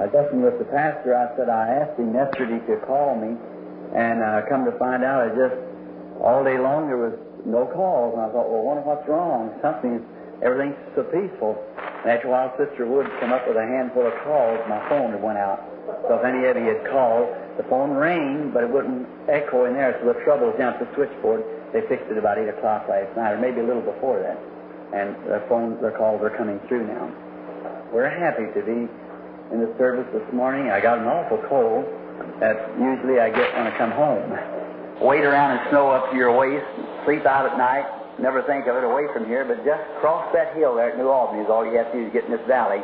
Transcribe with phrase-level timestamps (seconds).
[0.00, 1.12] I was the pastor.
[1.12, 3.36] I said I asked him yesterday to call me,
[3.92, 5.60] and uh, come to find out, I just
[6.24, 7.12] all day long there was
[7.44, 9.52] no calls, and I thought, well, wonder what's wrong.
[9.60, 10.00] Something,
[10.40, 11.52] everything's so peaceful.
[11.76, 14.56] And after a while, Sister Wood come up with a handful of calls.
[14.72, 15.68] My phone had went out.
[16.08, 17.28] So if any of you had called,
[17.60, 20.00] the phone rang, but it wouldn't echo in there.
[20.00, 21.44] So the trouble was down at the switchboard.
[21.76, 24.40] They fixed it about 8 o'clock last night, or maybe a little before that.
[24.96, 27.12] And the phone, the calls are coming through now.
[27.92, 28.88] We're happy to be
[29.52, 30.70] in the service this morning.
[30.70, 31.84] I got an awful cold
[32.38, 34.30] that usually I get when I come home.
[35.02, 36.66] Wait around in snow up to your waist,
[37.04, 37.88] sleep out at night,
[38.20, 41.08] never think of it away from here, but just cross that hill there at New
[41.08, 42.78] Albany is all you have to do to get in this valley.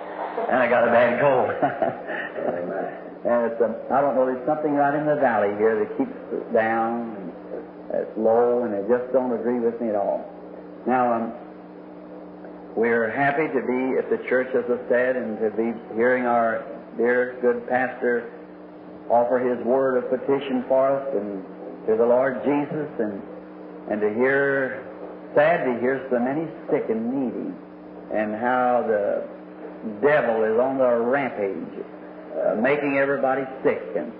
[0.48, 1.48] And I got a bad cold.
[3.28, 6.16] and it's, um, I don't know, there's something right in the valley here that keeps
[6.32, 10.24] it down, and it's low, and it just don't agree with me at all.
[10.86, 11.32] Now, um,
[12.76, 16.64] we're happy to be at the church, as I said, and to be hearing our
[16.96, 18.30] dear, good pastor
[19.08, 21.44] offer his word of petition for us and
[21.86, 23.22] to the Lord Jesus, and
[23.88, 24.82] and to hear,
[25.34, 27.54] sad to hear so many sick and needy,
[28.12, 29.22] and how the
[30.02, 31.84] devil is on the rampage,
[32.34, 33.82] uh, making everybody sick.
[33.96, 34.12] And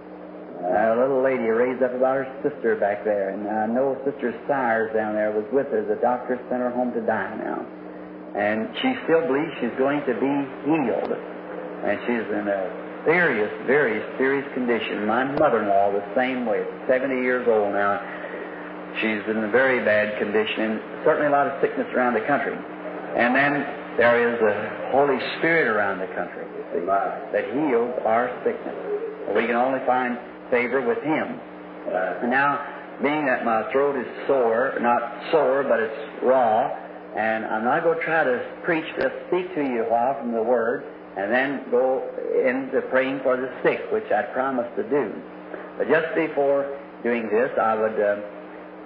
[0.62, 4.32] uh, a little lady raised up about her sister back there, and I know Sister
[4.46, 5.84] Sires down there was with her.
[5.84, 7.66] The doctor sent her home to die now,
[8.36, 10.34] and she still believes she's going to be
[10.68, 12.60] healed, and she's in a
[13.04, 15.06] serious, very serious condition.
[15.06, 17.96] My mother-in-law the same way, 70 years old now.
[19.00, 22.56] She's in a very bad condition, and certainly a lot of sickness around the country.
[23.16, 23.64] And then
[23.96, 24.52] there is the
[24.92, 28.76] Holy Spirit around the country, you see, that heals our sickness.
[29.34, 30.18] We can only find
[30.50, 31.40] favor with Him.
[32.20, 32.60] And now,
[33.02, 35.00] being that my throat is sore, not
[35.30, 36.72] sore, but it's raw,
[37.16, 40.32] and I'm not going to try to preach, just speak to you a while from
[40.32, 40.84] the Word,
[41.16, 42.04] and then go
[42.44, 45.14] into praying for the sick, which I promised to do.
[45.78, 48.20] But just before doing this, I would uh,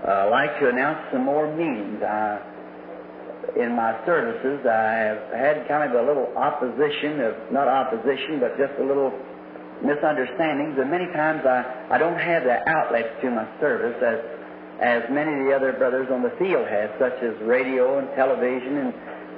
[0.07, 2.03] uh, like to announce some more meetings.
[2.03, 2.39] I,
[3.59, 8.57] in my services, I have had kind of a little opposition of, not opposition, but
[8.57, 9.11] just a little
[9.83, 10.79] misunderstandings.
[10.79, 14.40] And many times I, I don't have the outlets to my service as,
[14.81, 18.81] as many of the other brothers on the field have, such as radio and television
[18.81, 18.91] and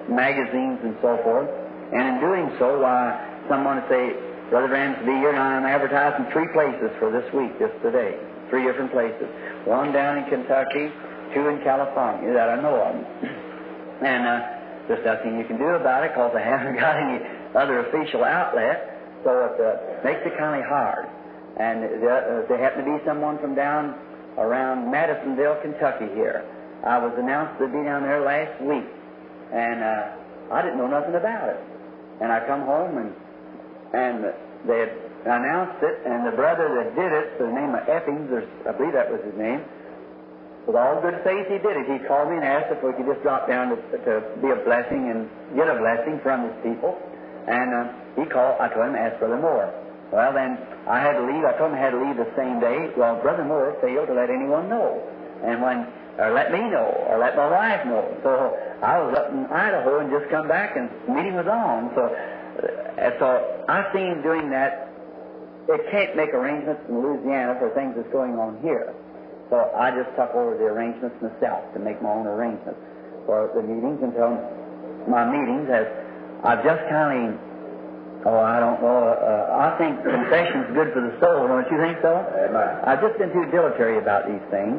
[0.09, 1.51] magazines and so forth.
[1.93, 3.19] And in doing so, why,
[3.51, 4.15] someone would say,
[4.51, 8.15] Brother Ramsby, you're I'm advertising three places for this week, just today.
[8.51, 9.27] Three different places.
[9.67, 10.93] One down in Kentucky,
[11.35, 12.95] two in California that I know of.
[14.03, 14.43] And uh,
[14.89, 17.23] there's nothing you can do about it because I haven't got any
[17.55, 18.99] other official outlet.
[19.23, 21.07] So it uh, makes it kind of hard.
[21.57, 23.95] And uh, there happened to be someone from down
[24.39, 26.45] around Madisonville, Kentucky here.
[26.85, 28.87] I was announced to be down there last week.
[29.53, 31.61] And uh, I didn't know nothing about it.
[32.21, 33.13] And I come home and
[33.93, 34.25] and
[34.65, 34.93] they had
[35.29, 38.93] announced it, and the brother that did it, the name of Eppings, or I believe
[38.97, 39.61] that was his name,
[40.67, 41.87] with all good faith he did it.
[41.87, 44.57] He called me and asked if we could just drop down to, to be a
[44.65, 46.97] blessing and get a blessing from his people.
[47.47, 49.75] And uh, he called, I told him, ask Brother Moore.
[50.13, 51.45] Well, then I had to leave.
[51.45, 52.93] I told him I had to leave the same day.
[52.97, 55.01] Well, Brother Moore failed to let anyone know.
[55.43, 58.05] And when, or let me know, or let my wife know.
[58.23, 58.53] So
[58.83, 61.91] I was up in Idaho and just come back and meeting was on.
[61.97, 64.93] So, uh, so I seen doing that.
[65.69, 68.93] It can't make arrangements in Louisiana for things that's going on here.
[69.49, 72.81] So I just took over the arrangements myself to make my own arrangements
[73.27, 74.37] for the meetings until
[75.09, 75.87] my meetings as
[76.45, 77.52] I've just kind of,
[78.27, 81.99] oh, I don't know, uh, I think confession's good for the soul, don't you think
[82.03, 82.15] so?
[82.15, 82.81] Amen.
[82.85, 84.79] I've just been too dilatory about these things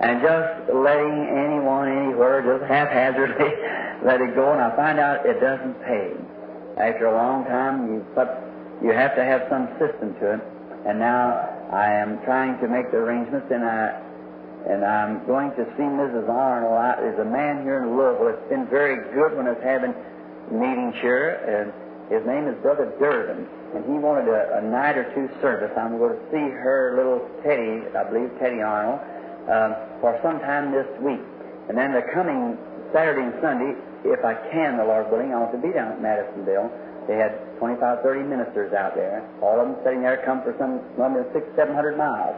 [0.00, 3.48] and just letting anyone, anywhere, just haphazardly
[4.04, 6.12] let it go, and I find out it doesn't pay.
[6.76, 8.28] After a long time, you put,
[8.84, 10.40] you have to have some system to it,
[10.84, 11.32] and now
[11.72, 14.02] I am trying to make the arrangements, and I
[14.66, 16.28] and I'm going to see Mrs.
[16.28, 16.74] Arnold.
[16.98, 19.94] There's a man here in Louisville that's been very good when it's having
[20.50, 21.70] meetings here, and
[22.10, 25.74] his name is Brother Durbin, and he wanted a, a night or two service.
[25.76, 29.02] I'm going to see her little Teddy, I believe Teddy Arnold,
[29.50, 31.20] um, for some time this week.
[31.68, 32.56] And then the coming
[32.94, 33.74] Saturday and Sunday,
[34.06, 36.70] if I can, the Lord willing, I want to be down at Madisonville.
[37.10, 39.26] They had 25, 30 ministers out there.
[39.42, 42.34] All of them sitting there come for some, number six, seven hundred miles.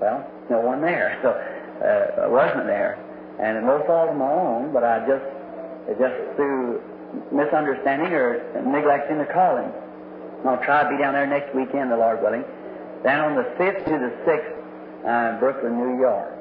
[0.00, 1.18] Well, no one there.
[1.22, 1.34] So
[1.78, 2.98] uh, wasn't there.
[3.38, 5.22] And no fault of my own, but I just,
[5.98, 6.82] just through
[7.32, 9.72] misunderstanding or neglecting the calling.
[10.46, 12.44] I'll try to be down there next weekend, the Lord willing.
[13.02, 14.54] Then on the 5th to the 6th,
[15.06, 16.34] uh, Brooklyn, New York.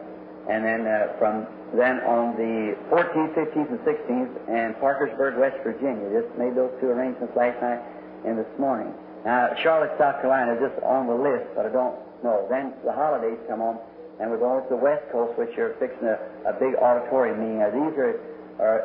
[0.50, 6.08] And then uh, from then on the 14th, 15th, and 16th, and Parkersburg, West Virginia.
[6.22, 7.84] Just made those two arrangements last night
[8.24, 8.94] and this morning.
[9.26, 12.48] Now, Charlotte, South Carolina is just on the list, but I don't know.
[12.50, 13.80] Then the holidays come on,
[14.22, 16.16] and we're going to the West Coast, which are fixing a,
[16.48, 17.60] a big auditorium meeting.
[17.60, 18.16] Now, these are,
[18.64, 18.80] are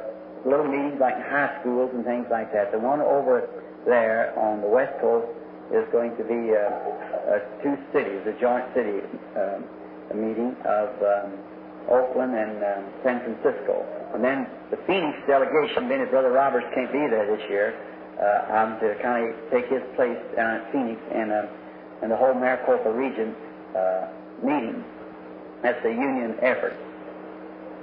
[0.45, 2.73] little meetings like high schools and things like that.
[2.73, 3.49] The one over
[3.87, 5.27] there on the West Coast
[5.73, 9.01] is going to be uh, uh, two cities, a joint city
[9.37, 9.65] um,
[10.11, 11.33] a meeting of um,
[11.89, 13.87] Oakland and um, San Francisco.
[14.15, 17.75] And then the Phoenix delegation, being Brother Roberts can't be there this year,
[18.21, 21.47] uh, I'm to kind of take his place down at Phoenix and, uh,
[22.03, 23.35] and the whole Maricopa region
[23.75, 24.09] uh,
[24.43, 24.85] meeting.
[25.63, 26.77] That's the union effort.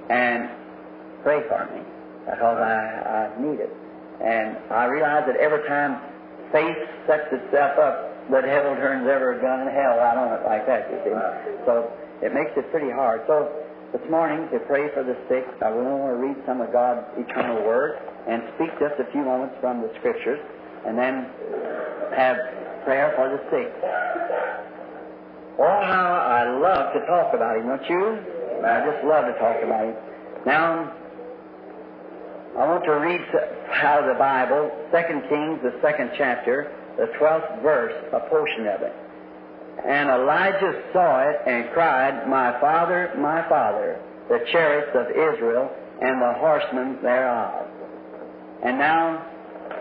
[0.10, 0.50] And
[1.24, 1.82] pray for me
[2.30, 3.74] because I, I need it.
[4.22, 5.98] And I realize that every time
[6.52, 6.78] faith
[7.08, 10.86] sets itself up, the devil turns every gun in hell out on it like that,
[10.92, 11.16] you see.
[11.66, 11.90] So
[12.22, 13.26] it makes it pretty hard.
[13.26, 13.50] So
[13.92, 17.02] this morning, to pray for the sick, I really want to read some of God's
[17.18, 17.98] eternal word
[18.28, 20.38] and speak just a few moments from the scriptures,
[20.86, 21.26] and then
[22.14, 22.38] have
[22.86, 23.74] prayer for the sick.
[25.58, 28.22] Oh, how I love to talk about him, don't you?
[28.62, 29.96] I just love to talk about him.
[30.46, 30.94] Now,
[32.60, 33.22] I want to read
[33.72, 34.98] out of the Bible, 2
[35.30, 38.94] Kings, the second chapter, the 12th verse, a portion of it.
[39.88, 45.72] And Elijah saw it and cried, My father, my father, the chariots of Israel
[46.02, 47.66] and the horsemen thereof.
[48.62, 49.26] And now,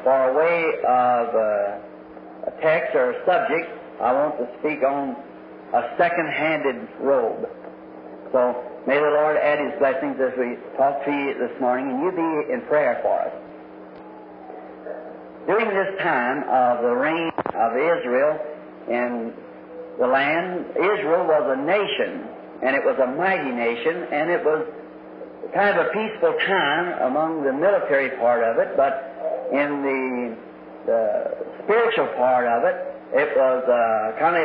[0.05, 5.17] for a way of uh, a text or a subject, I want to speak on
[5.75, 7.49] a second-handed robe.
[8.31, 12.03] So may the Lord add His blessings as we talk to you this morning, and
[12.03, 13.33] you be in prayer for us.
[15.47, 18.39] During this time of the reign of Israel
[18.89, 19.33] in
[19.99, 22.29] the land, Israel was a nation,
[22.63, 24.67] and it was a mighty nation, and it was
[25.55, 30.37] kind of a peaceful time among the military part of it, but in the,
[30.85, 32.77] the spiritual part of it,
[33.13, 34.45] it was uh, kind of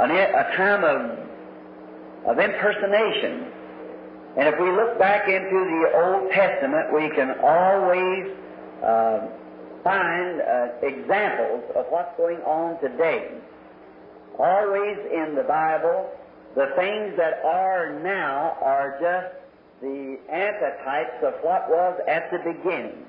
[0.00, 1.18] a, a time of,
[2.26, 3.46] of impersonation.
[4.36, 8.32] And if we look back into the Old Testament, we can always
[8.82, 9.28] uh,
[9.84, 13.30] find uh, examples of what's going on today.
[14.38, 16.10] Always in the Bible,
[16.54, 19.42] the things that are now are just
[19.82, 23.04] the antitypes of what was at the beginning.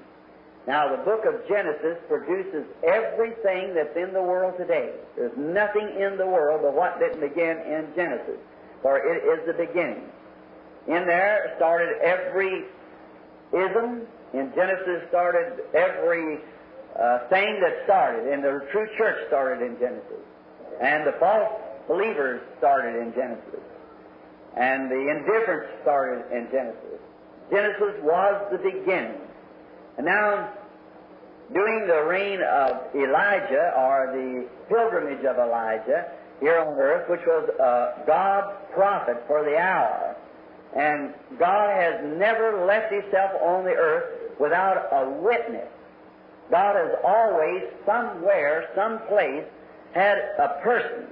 [0.66, 4.92] Now, the book of Genesis produces everything that's in the world today.
[5.16, 8.40] There's nothing in the world but what didn't begin in Genesis,
[8.84, 10.04] for it is the beginning.
[10.88, 12.66] In there started every
[13.54, 14.02] ism.
[14.34, 16.40] In Genesis started every
[17.00, 20.22] uh, thing that started, and the true church started in Genesis.
[20.82, 21.50] And the false
[21.88, 23.64] believers started in Genesis.
[24.58, 27.00] And the indifference started in Genesis.
[27.50, 29.22] Genesis was the beginning.
[29.98, 30.54] And now,
[31.54, 36.12] during the reign of Elijah, or the pilgrimage of Elijah
[36.44, 40.14] here on earth, which was uh, God's prophet for the hour,
[40.76, 45.70] and God has never left Himself on the earth without a witness.
[46.52, 49.46] God has always, somewhere, someplace,
[49.94, 51.08] had a person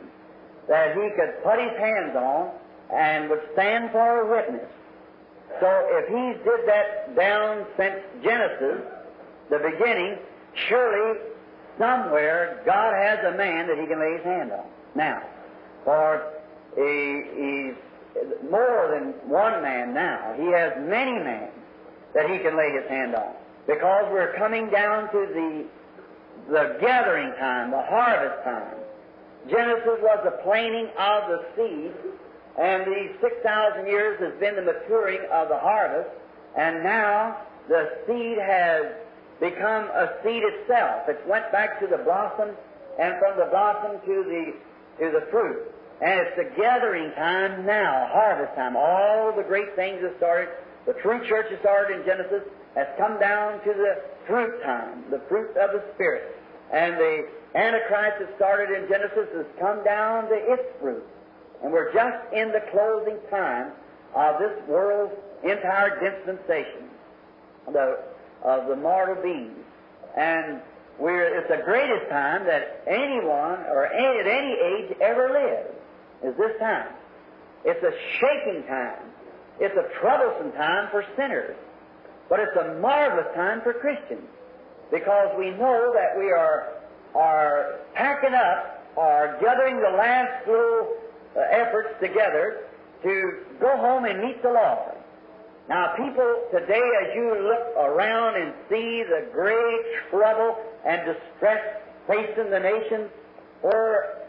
[0.67, 2.51] that He could put His hands on
[2.93, 4.67] and would stand for a witness.
[5.61, 8.83] So if He did that down since Genesis,
[9.49, 10.17] the beginning,
[10.67, 11.21] surely
[11.79, 14.65] somewhere God has a man that He can lay His hand on.
[14.95, 15.23] Now,
[15.83, 16.23] for
[16.75, 17.75] he, He's
[18.49, 20.33] more than one man now.
[20.37, 21.49] He has many men
[22.13, 23.33] that He can lay His hand on.
[23.67, 25.65] Because we're coming down to the,
[26.49, 28.75] the gathering time, the harvest time.
[29.49, 31.91] Genesis was the planting of the seed,
[32.59, 36.09] and these 6,000 years has been the maturing of the harvest,
[36.57, 38.85] and now the seed has
[39.39, 41.07] become a seed itself.
[41.07, 42.49] It went back to the blossom,
[42.99, 44.53] and from the blossom to the,
[45.01, 45.73] to the fruit.
[46.01, 48.75] And it's the gathering time now, harvest time.
[48.75, 50.49] All the great things that started,
[50.85, 52.43] the true church that started in Genesis,
[52.75, 56.35] has come down to the fruit time, the fruit of the Spirit.
[56.71, 61.03] And the Antichrist that started in Genesis has come down to its fruit.
[61.63, 63.73] And we're just in the closing time
[64.15, 66.89] of this world's entire dispensation
[67.71, 67.99] the,
[68.43, 69.57] of the mortal beings.
[70.17, 70.61] And
[70.99, 75.75] we're, it's the greatest time that anyone or any, at any age ever lived,
[76.23, 76.93] is this time.
[77.65, 79.03] It's a shaking time.
[79.59, 81.55] It's a troublesome time for sinners.
[82.29, 84.27] But it's a marvelous time for Christians
[84.91, 86.73] because we know that we are,
[87.15, 90.95] are packing up or gathering the last little
[91.35, 92.65] uh, efforts together
[93.03, 94.95] to go home and meet the Lord.
[95.69, 101.61] Now, people today, as you look around and see the great trouble and distress
[102.07, 103.09] facing the nation.
[103.61, 104.25] Where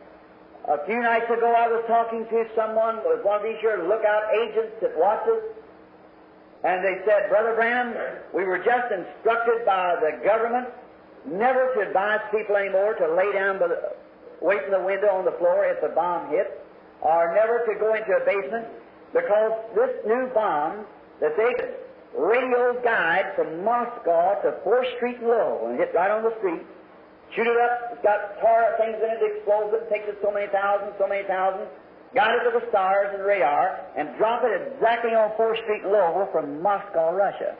[0.68, 4.24] a few nights ago I was talking to someone with one of these your lookout
[4.34, 5.42] agents that watches,
[6.64, 7.96] and they said, Brother Branham,
[8.32, 10.68] we were just instructed by the government
[11.24, 13.92] never to advise people anymore to lay down, by the,
[14.40, 16.50] wait in the window on the floor if the bomb hits,
[17.00, 18.66] or never to go into a basement,
[19.12, 20.84] because this new bomb
[21.22, 21.72] that they could
[22.18, 26.60] radio guide from Moscow to 4th Street Louisville and hit right on the street,
[27.32, 30.50] shoot it up, it's got tar things in it, explodes it, takes it so many
[30.52, 31.70] thousands, so many thousands,
[32.12, 36.28] got it to the stars and radar, and drop it exactly on 4th Street Louisville
[36.32, 37.56] from Moscow, Russia.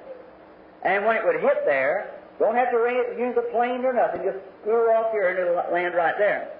[0.84, 4.26] And when it would hit there, don't have to it, use a plane or nothing,
[4.26, 6.50] just screw off here and it'll land right there.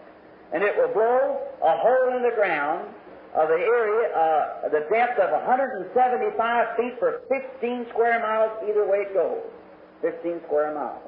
[0.55, 2.87] And it will blow a hole in the ground
[3.35, 9.09] of the area, uh, the depth of 175 feet for 15 square miles either way
[9.09, 9.41] it goes.
[10.03, 11.01] 15 square miles.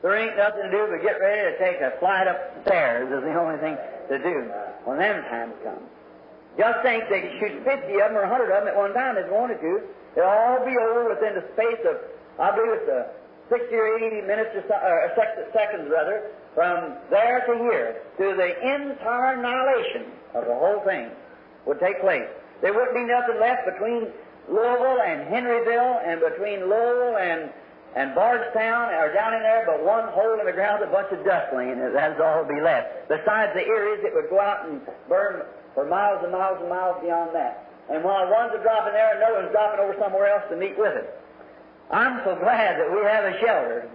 [0.00, 3.34] There ain't nothing to do but get ready to take a flight upstairs is the
[3.34, 3.76] only thing
[4.08, 4.48] to do
[4.86, 5.82] when them times come.
[6.56, 9.18] Just think they could shoot 50 of them or 100 of them at one time
[9.18, 9.82] if they wanted to.
[10.16, 12.00] It'll all be over within the space of,
[12.40, 13.12] I believe it's a
[13.50, 15.12] 60 or 80 minutes or, so, or
[15.52, 21.10] seconds rather, from there to here, to the entire annihilation of the whole thing
[21.68, 22.26] would take place.
[22.64, 24.08] There wouldn't be nothing left between
[24.48, 27.52] Louisville and Henryville and between Louisville and,
[27.94, 31.22] and Bardstown or down in there but one hole in the ground, a bunch of
[31.24, 31.92] dust laying there.
[31.92, 33.08] That's all be left.
[33.08, 35.44] Besides the areas it would go out and burn
[35.74, 37.68] for miles and miles and miles beyond that.
[37.92, 40.96] And while one's a dropping there, another one's dropping over somewhere else to meet with
[40.96, 41.14] it.
[41.90, 43.88] I'm so glad that we have a shelter.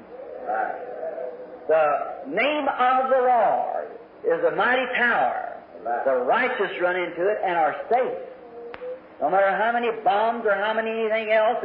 [1.67, 3.87] The name of the Lord
[4.25, 5.52] is a mighty tower.
[5.83, 8.17] The righteous run into it and are safe.
[9.21, 11.63] No matter how many bombs or how many anything else,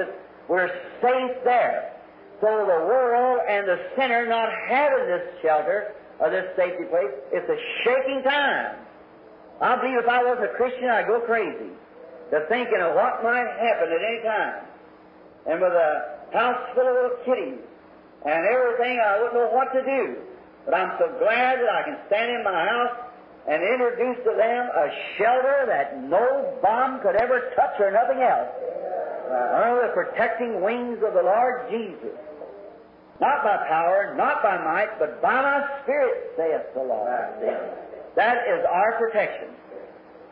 [0.49, 0.69] we're
[1.03, 1.93] safe there.
[2.41, 7.49] So the world and the sinner not having this shelter or this safety place, it's
[7.49, 8.77] a shaking time.
[9.61, 11.71] I believe if I was a Christian, I'd go crazy
[12.31, 14.65] to thinking of what might happen at any time.
[15.47, 17.59] And with a house full of little kitties
[18.25, 20.17] and everything, I wouldn't know what to do.
[20.65, 23.08] But I'm so glad that I can stand in my house
[23.49, 28.53] and introduce to them a shelter that no bomb could ever touch or nothing else.
[29.29, 32.17] Under the protecting wings of the Lord Jesus.
[33.21, 37.09] Not by power, not by might, but by my Spirit, saith the Lord.
[38.15, 39.49] That is our protection.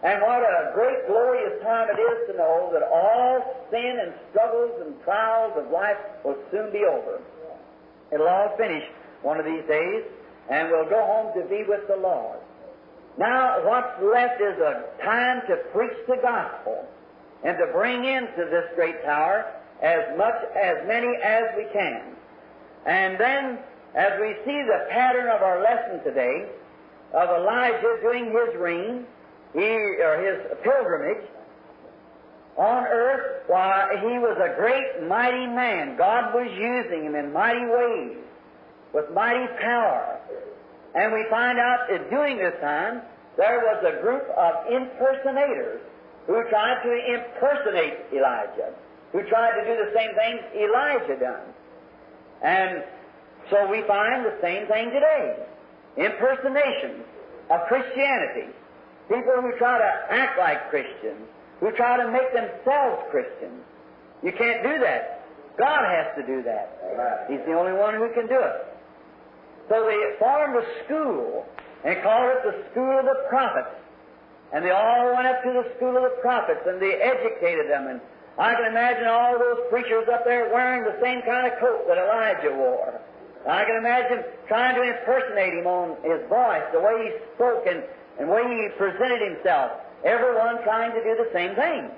[0.02, 4.72] And what a great glorious time it is to know that all sin and struggles
[4.84, 7.20] and trials of life will soon be over.
[8.12, 8.84] It'll all finish
[9.22, 10.04] one of these days,
[10.50, 12.38] and we'll go home to be with the Lord.
[13.18, 16.86] Now, what's left is a time to preach the gospel
[17.44, 19.46] and to bring into this great tower
[19.82, 22.02] as much, as many as we can.
[22.84, 23.58] And then,
[23.94, 26.46] as we see the pattern of our lesson today
[27.14, 29.06] of Elijah doing his reign,
[29.54, 31.24] he, or his pilgrimage
[32.56, 35.96] on earth, why, he was a great, mighty man.
[35.96, 38.16] God was using him in mighty ways,
[38.92, 40.18] with mighty power.
[40.96, 43.02] And we find out that during this time,
[43.36, 45.80] there was a group of impersonators
[46.26, 48.72] who tried to impersonate Elijah,
[49.12, 51.46] who tried to do the same things Elijah done.
[52.42, 52.82] And
[53.50, 55.36] so we find the same thing today.
[55.98, 57.04] Impersonations
[57.50, 58.48] of Christianity.
[59.08, 61.28] People who try to act like Christians,
[61.60, 63.62] who try to make themselves Christians.
[64.22, 65.26] You can't do that.
[65.58, 67.26] God has to do that.
[67.28, 68.75] He's the only one who can do it.
[69.68, 71.46] So they formed a school
[71.84, 73.74] and called it the school of the prophets.
[74.52, 77.88] And they all went up to the school of the prophets and they educated them.
[77.88, 78.00] And
[78.38, 81.98] I can imagine all those preachers up there wearing the same kind of coat that
[81.98, 83.00] Elijah wore.
[83.48, 87.82] I can imagine trying to impersonate him on his voice, the way he spoke and,
[88.18, 89.72] the way he presented himself.
[90.04, 91.90] Everyone trying to do the same thing.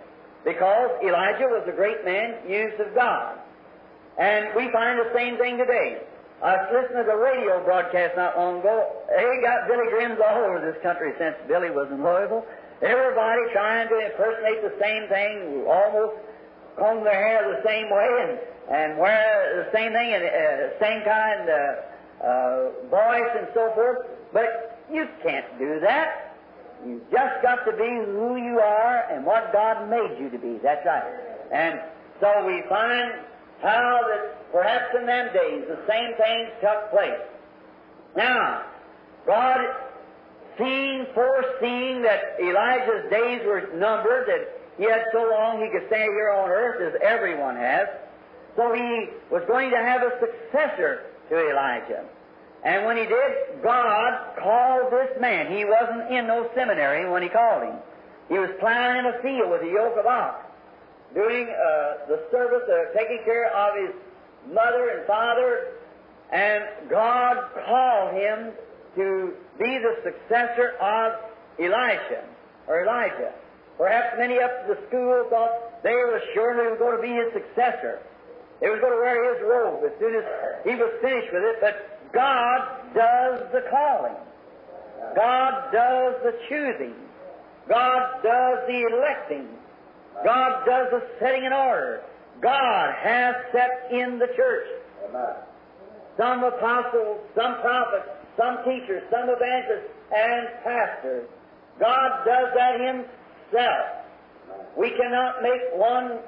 [0.44, 3.38] Because Elijah was a great man used of God.
[4.18, 6.02] And we find the same thing today.
[6.40, 8.87] I was listening to the radio broadcast not long ago.
[9.11, 12.47] They got Billy Grahams all over this country since Billy was in Louisville.
[12.80, 16.14] Everybody trying to impersonate the same thing, almost
[16.78, 18.38] comb their hair the same way and,
[18.71, 21.68] and wear the same thing and uh, same kind of
[22.23, 24.07] uh, voice and so forth.
[24.33, 26.37] But you can't do that.
[26.87, 30.61] You've just got to be who you are and what God made you to be.
[30.62, 31.02] That's right.
[31.50, 31.80] And
[32.21, 33.26] so we find
[33.62, 37.21] how that perhaps in them days the same things took place.
[38.17, 38.62] Now,
[39.27, 39.61] God,
[40.57, 46.05] seeing, foreseeing that Elijah's days were numbered, that he had so long he could stay
[46.05, 47.88] here on earth as everyone has,
[48.57, 52.05] so he was going to have a successor to Elijah.
[52.65, 55.53] And when he did, God called this man.
[55.57, 57.77] He wasn't in no seminary when he called him.
[58.29, 60.45] He was plowing in a field with a yoke of ox,
[61.15, 63.95] doing uh, the service of taking care of his
[64.53, 65.69] mother and father,
[66.33, 67.37] and God
[67.67, 68.53] called him
[68.97, 71.12] to be the successor of
[71.59, 72.25] Elisha
[72.67, 73.33] or Elijah.
[73.79, 77.15] Perhaps many up to the school thought they were sure he was going to be
[77.15, 78.00] his successor.
[78.61, 80.25] They was going to wear his robe as soon as
[80.65, 84.17] he was finished with it, but God does the calling.
[85.15, 86.95] God does the choosing.
[87.69, 89.49] God does the electing.
[90.25, 92.02] God does the setting in order.
[92.40, 94.66] God has set in the church.
[96.16, 101.28] Some apostles, some prophets, some teachers, some evangelists, and pastors.
[101.78, 103.87] God does that Himself.
[104.76, 106.18] We cannot make one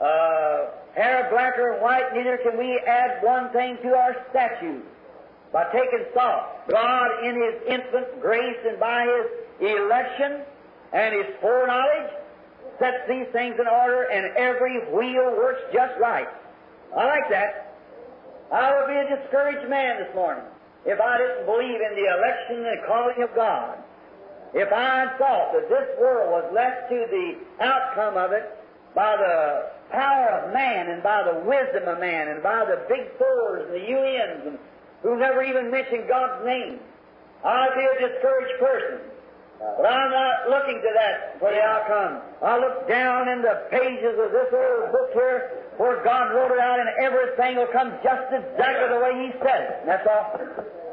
[0.00, 4.84] uh, hair black or white, neither can we add one thing to our statute
[5.52, 6.44] by taking salt.
[6.68, 9.06] God, in His infinite grace and by
[9.60, 10.42] His election
[10.92, 12.10] and His foreknowledge,
[12.78, 16.28] sets these things in order, and every wheel works just right.
[16.96, 17.76] I like that.
[18.52, 20.44] I would be a discouraged man this morning
[20.86, 23.78] if I didn't believe in the election and calling of God.
[24.54, 28.48] If I thought that this world was left to the outcome of it
[28.94, 33.12] by the power of man and by the wisdom of man and by the big
[33.18, 34.58] fours and the UNs and
[35.02, 36.80] who never even mentioned God's name,
[37.44, 38.98] I'd be a discouraged person.
[39.58, 42.22] But I'm not looking to that for the outcome.
[42.42, 46.62] I look down in the pages of this old book here where God wrote it
[46.62, 49.74] out and everything will come just exactly the way He said it.
[49.86, 50.38] That's all.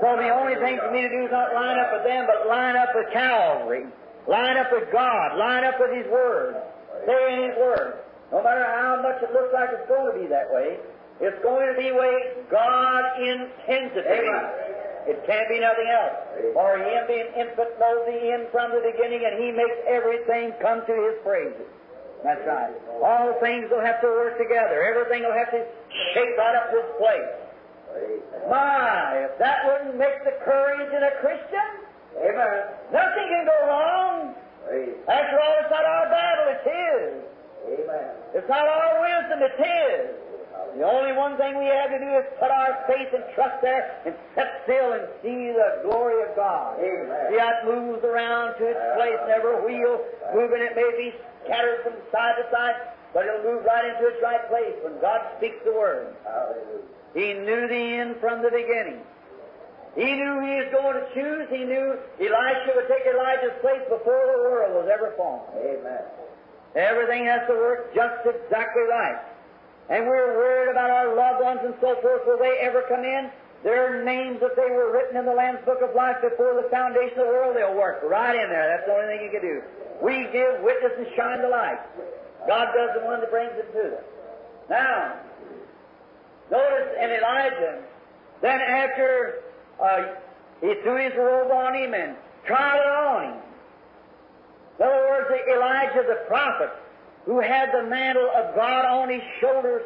[0.01, 2.49] So the only thing for me to do is not line up with them, but
[2.49, 3.85] line up with Calvary.
[4.27, 5.37] Line up with God.
[5.37, 6.57] Line up with His Word.
[7.05, 8.01] Stay in His Word.
[8.31, 10.77] No matter how much it looks like it's going to be that way,
[11.21, 14.33] it's going to be the way God intends it to be.
[15.05, 16.17] It can't be nothing else.
[16.53, 20.81] For Him being infant knows the end from the beginning, and He makes everything come
[20.85, 21.69] to His praises.
[22.25, 22.73] That's right.
[23.05, 24.81] All things will have to work together.
[24.81, 25.61] Everything will have to
[26.13, 27.31] shape right up to its place.
[28.49, 31.85] My, if that wouldn't make the courage in a Christian,
[32.17, 32.63] Amen.
[32.93, 34.35] Nothing can go wrong.
[35.07, 37.11] After all, it's not our battle, it's His.
[37.79, 38.09] Amen.
[38.33, 40.24] It's not our wisdom, it's His.
[40.77, 43.95] The only one thing we have to do is put our faith and trust there
[44.05, 46.75] and sit still and see the glory of God.
[46.83, 47.31] Amen.
[47.31, 50.03] See how it moves around to its place, never wheel
[50.35, 50.59] moving.
[50.59, 51.15] It may be
[51.45, 52.75] scattered from side to side,
[53.13, 56.11] but it'll move right into its right place when God speaks the word.
[56.27, 56.83] Hallelujah.
[57.15, 58.99] He knew the end from the beginning.
[59.95, 61.47] He knew he was going to choose.
[61.47, 65.47] He knew Elisha would take Elijah's place before the world was ever formed.
[65.55, 66.03] Amen.
[66.75, 69.23] Everything has to work just exactly right.
[69.89, 72.21] And we're worried about our loved ones and so forth.
[72.25, 73.29] Will they ever come in?
[73.63, 77.17] Their names, if they were written in the Lamb's Book of Life before the foundation
[77.19, 78.69] of the world, they'll work right in there.
[78.69, 79.61] That's the only thing you can do.
[80.01, 81.79] We give witness and shine the light.
[82.47, 84.05] God does the one that brings it to them.
[84.69, 85.17] Now,
[86.51, 87.81] notice in Elijah,
[88.41, 89.41] then after
[89.81, 90.13] uh,
[90.61, 93.39] he threw his robe on him and trod it on him.
[94.77, 96.69] In other words, Elijah the prophet,
[97.25, 99.83] who had the mantle of God on his shoulders,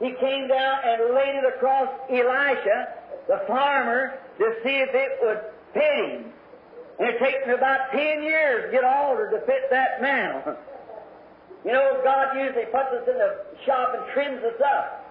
[0.00, 2.88] he came down and laid it across Elisha,
[3.26, 5.40] the farmer, to see if it would
[5.74, 6.32] fit him.
[6.98, 10.56] And it takes me about ten years to get altered to fit that mantle.
[11.64, 15.04] You know, God usually puts us in the shop and trims us up.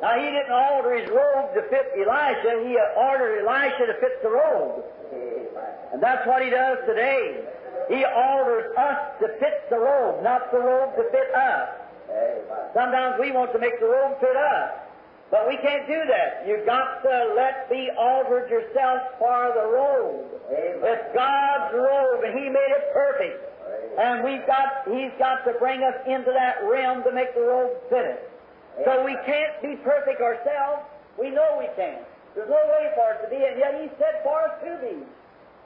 [0.00, 4.30] Now, he didn't alter his robe to fit Elisha, he ordered Elisha to fit the
[4.30, 4.84] robe.
[5.92, 7.44] And that's what he does today.
[7.88, 11.68] He alters us to fit the robe, not the robe to fit us.
[12.10, 12.70] Amen.
[12.74, 14.70] Sometimes we want to make the robe fit us,
[15.30, 16.44] but we can't do that.
[16.46, 20.26] You've got to let be altered yourself for the robe.
[20.50, 20.80] Amen.
[20.82, 23.48] It's God's robe, and He made it perfect.
[23.98, 27.72] And we've got, He's got to bring us into that realm to make the robe
[27.88, 28.30] fit it.
[28.84, 30.82] So we can't be perfect ourselves.
[31.18, 32.04] We know we can't.
[32.34, 35.04] There's no way for us to be, and yet He said for us to be.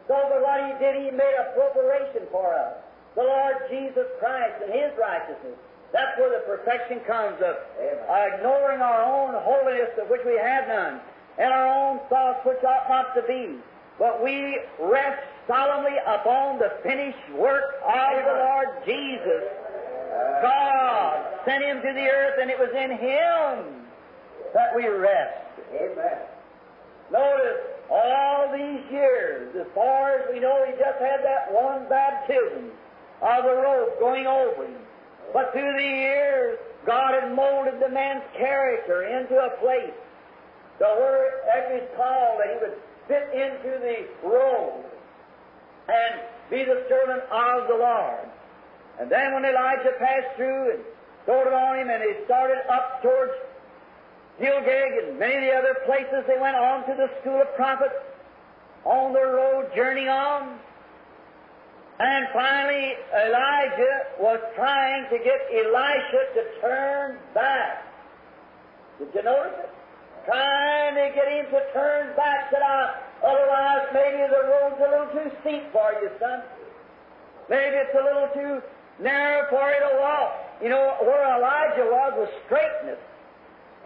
[0.09, 2.75] So but what He did, He made a preparation for us.
[3.14, 5.59] The Lord Jesus Christ and His righteousness.
[5.92, 10.69] That's where the perfection comes of uh, ignoring our own holiness, of which we have
[10.69, 11.01] none,
[11.38, 13.57] and our own thoughts, which ought not to be.
[13.99, 19.45] But we rest solemnly upon the finished work of the Lord Jesus.
[20.42, 23.87] God sent Him to the earth, and it was in Him
[24.53, 25.38] that we rest.
[25.73, 26.19] Amen.
[27.11, 32.70] Notice all these years, as far as we know, he just had that one baptism
[33.22, 34.81] of the robe going over him.
[35.33, 39.94] But through the years, God had molded the man's character into a place.
[40.79, 44.85] Where after he's called that he would fit into the role
[45.88, 46.20] and
[46.51, 48.29] be the servant of the Lord.
[49.01, 50.81] And then when Elijah passed through and
[51.25, 53.33] told it on him, and he started up towards
[54.38, 57.94] Gilgal and many of the other places, they went on to the school of prophets
[58.85, 60.59] on their road, journeying on.
[61.99, 67.85] And finally, Elijah was trying to get Elisha to turn back.
[68.99, 69.70] Did you notice it?
[70.27, 75.11] Trying to get him to turn back, said I, otherwise maybe the road's a little
[75.12, 76.42] too steep for you, son.
[77.49, 78.62] Maybe it's a little too
[79.03, 80.33] narrow for you to walk.
[80.62, 82.99] You know, where Elijah was was straightness.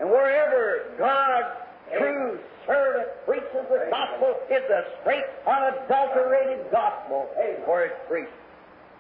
[0.01, 1.61] And wherever God's
[1.97, 7.29] true servant preaches the gospel, it's a straight, unadulterated gospel
[7.67, 8.33] where it's preached.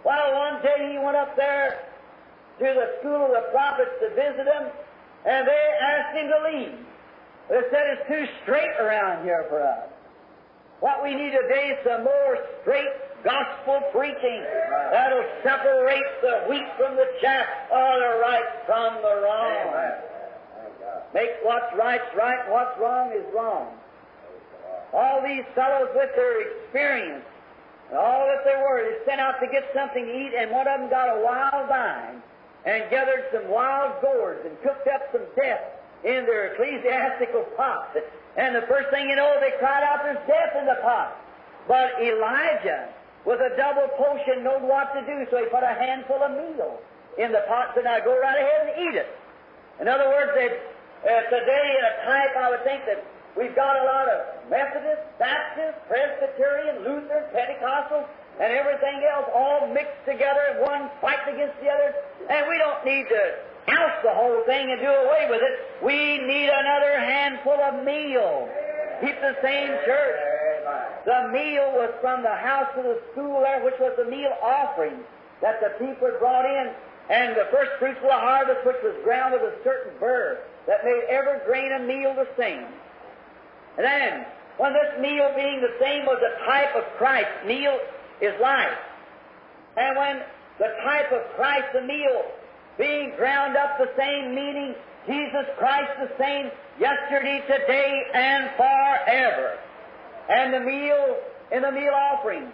[0.05, 1.89] Well, one day he went up there
[2.59, 4.69] to the school of the prophets to visit them,
[5.25, 6.79] and they asked him to leave.
[7.49, 9.89] They said it's too straight around here for us.
[10.81, 14.45] What we need today is some more straight gospel preaching
[14.93, 20.10] that'll separate the wheat from the chaff, or the right from the wrong.
[21.13, 23.75] Make what's right right, and what's wrong is wrong.
[24.93, 27.25] All these fellows with their experience
[27.91, 30.69] and all that they were, they sent out to get something to eat, and one
[30.69, 32.23] of them got a wild vine
[32.65, 35.63] and gathered some wild gourds and cooked up some death
[36.05, 37.97] in their ecclesiastical pot.
[38.37, 41.19] And the first thing you know, they cried out, There's death in the pot.
[41.67, 42.89] But Elijah,
[43.25, 46.79] with a double potion, knew what to do, so he put a handful of meal
[47.19, 49.09] in the pot, said, now go right ahead and eat it.
[49.81, 50.51] In other words, that
[51.01, 53.01] uh, today in a type, I would think that
[53.33, 58.05] we've got a lot of Methodists, Baptists, Presbyterian, Lutheran, Pentecostal,
[58.37, 61.95] and everything else all mixed together, one fighting against the other,
[62.29, 63.23] and we don't need to
[63.81, 65.57] oust the whole thing and do away with it.
[65.81, 68.49] We need another handful of meal.
[69.01, 70.21] Keep the same church.
[71.09, 75.01] The meal was from the house of the school there, which was the meal offering
[75.41, 76.73] that the people brought in,
[77.09, 80.85] and the first fruits of the harvest, which was ground with a certain burr that
[80.85, 82.67] made every grain of meal the same.
[83.77, 87.79] And then, when this meal being the same was a type of Christ, meal
[88.21, 88.79] is life.
[89.77, 90.21] And when
[90.59, 92.25] the type of Christ, the meal,
[92.79, 94.75] being ground up the same, meaning
[95.07, 99.59] Jesus Christ the same yesterday, today, and forever.
[100.29, 101.17] And the meal
[101.53, 102.53] in the meal offering.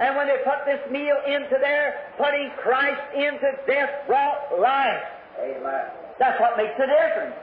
[0.00, 5.02] And when they put this meal into there, putting Christ into death brought life.
[5.40, 6.07] Amen.
[6.18, 7.34] That's what makes the difference.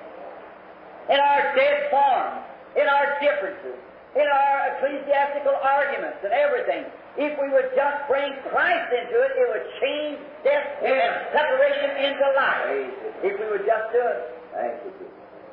[1.10, 2.44] In our dead form,
[2.76, 3.80] in our differences,
[4.16, 6.84] in our ecclesiastical arguments and everything,
[7.18, 12.26] if we would just bring Christ into it, it would change death and separation into
[12.36, 12.92] life.
[13.24, 14.22] If we would just do it.
[14.52, 14.92] Thank you,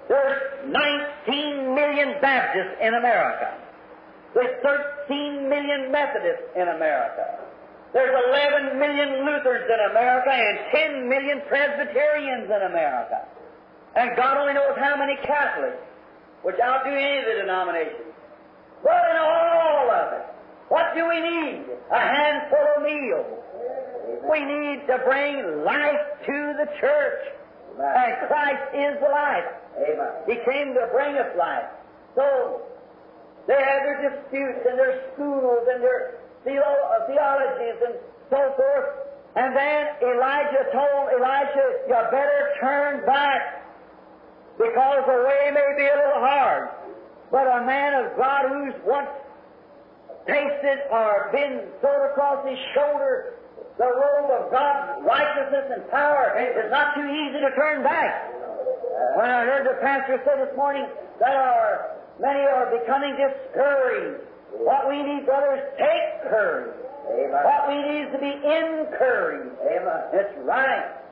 [0.08, 3.54] There's 19 million Baptists in America.
[4.34, 7.41] There's 13 million Methodists in America.
[7.92, 10.58] There's 11 million Lutherans in America and
[11.04, 13.28] 10 million Presbyterians in America.
[13.94, 15.76] And God only knows how many Catholics,
[16.42, 18.16] which outdo any of the denominations.
[18.82, 20.24] But in all of it,
[20.68, 21.64] what do we need?
[21.92, 23.24] A handful of meal.
[24.24, 27.28] We need to bring life to the church.
[27.76, 29.44] And Christ is the life.
[29.76, 30.12] Amen.
[30.26, 31.68] He came to bring us life.
[32.14, 32.62] So,
[33.46, 37.94] they had their disputes and their schools and their Uh, theologies and
[38.30, 38.86] so forth.
[39.36, 43.64] And then Elijah told Elisha, you better turn back
[44.58, 46.68] because the way may be a little hard.
[47.30, 49.08] But a man of God who's once
[50.26, 53.34] tasted or been thrown across his shoulder
[53.78, 58.30] the robe of God's righteousness and power, it's not too easy to turn back.
[59.16, 60.86] When I heard the pastor say this morning
[61.20, 64.28] that our many are becoming discouraged,
[64.60, 66.76] what we need, brothers, take courage.
[67.08, 67.44] Amen.
[67.44, 69.56] What we need is to be encouraged.
[69.64, 70.00] Amen.
[70.12, 71.02] It's right.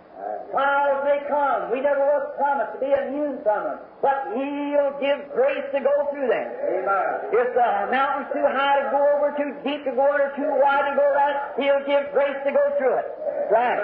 [0.53, 1.71] Trials may come.
[1.73, 5.95] We never was promised to be immune from them, but He'll give grace to go
[6.13, 6.49] through them.
[6.61, 7.33] Amen.
[7.33, 10.91] If the mountain's too high to go over, too deep to go under, too wide
[10.91, 13.09] to go around, He'll give grace to go through it.
[13.51, 13.81] Right.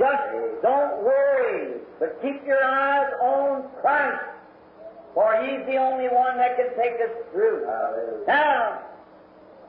[0.00, 0.24] Just
[0.62, 4.24] don't worry, but keep your eyes on Christ,
[5.14, 7.66] for He's the only one that can take us through.
[7.66, 8.26] Hallelujah.
[8.26, 8.82] Now,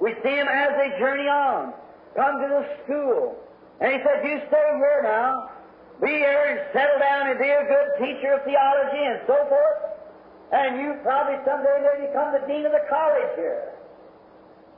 [0.01, 1.73] we see him as they journey on,
[2.15, 3.38] come to the school.
[3.80, 5.49] And he said, You stay here now.
[6.01, 9.82] Be here and settle down and be a good teacher of theology and so forth.
[10.51, 13.77] And you probably someday may become the dean of the college here.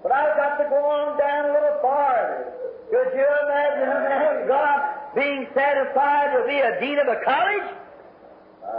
[0.04, 2.52] But I've got to go on down a little farther.
[2.92, 4.80] Could you imagine a man of God
[5.16, 7.72] being satisfied to be a dean of a college?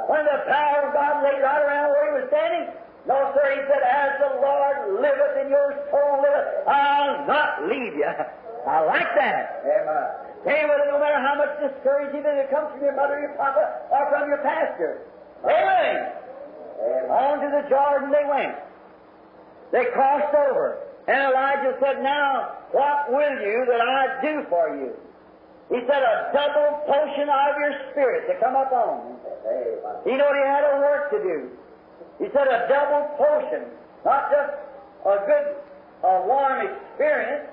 [0.08, 2.72] When the power of God lay right around where he was standing?
[3.06, 7.94] No, sir, he said, as the Lord liveth and your soul liveth, I'll not leave
[7.94, 8.08] you.
[8.66, 9.60] I like that.
[9.60, 10.68] Amen.
[10.68, 14.28] Whether no matter how much discouragement it comes from your mother, your papa, or from
[14.28, 15.04] your pastor.
[15.42, 15.56] Went.
[15.56, 17.10] Amen.
[17.10, 18.56] On to the Jordan they went.
[19.72, 20.80] They crossed over.
[21.08, 24.92] And Elijah said, Now, what will you that I do for you?
[25.70, 29.16] He said, A double portion of your spirit to come me.
[29.48, 29.96] Amen.
[30.04, 31.50] He knew he had a work to do.
[32.18, 33.64] He said a double portion,
[34.04, 34.52] not just
[35.04, 35.56] a good,
[36.04, 37.48] a warm experience,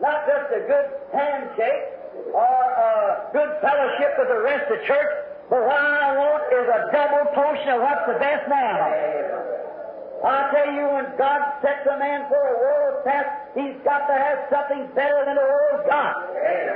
[0.00, 1.96] not just a good handshake
[2.32, 5.12] or a good fellowship with the rest of the church,
[5.50, 9.55] but what I want is a double portion of what's the best now.
[10.24, 14.16] I tell you, when God sets a man for a world's task, he's got to
[14.16, 16.16] have something better than the world's got.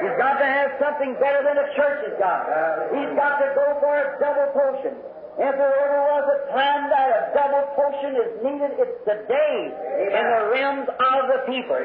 [0.04, 2.44] He's got to have something better than the church has got.
[2.92, 4.92] He's got to go for a double portion.
[5.40, 9.72] If there ever was a time that a double portion is needed, it's today
[10.12, 11.80] in the realms of the people.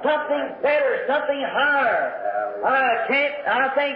[0.00, 2.16] Something better, something higher.
[2.64, 3.94] I can't, I think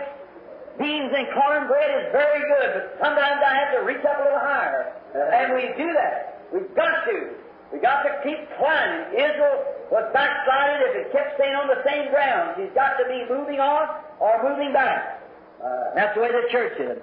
[0.77, 4.45] beans and cornbread is very good, but sometimes I have to reach up a little
[4.45, 4.93] higher.
[5.17, 6.42] And we do that.
[6.53, 7.35] We've got to.
[7.73, 9.17] We've got to keep climbing.
[9.17, 12.61] Israel was backslided if it kept staying on the same ground.
[12.61, 13.89] He's got to be moving on
[14.21, 15.23] or moving back.
[15.63, 16.99] Uh, That's the way the church is.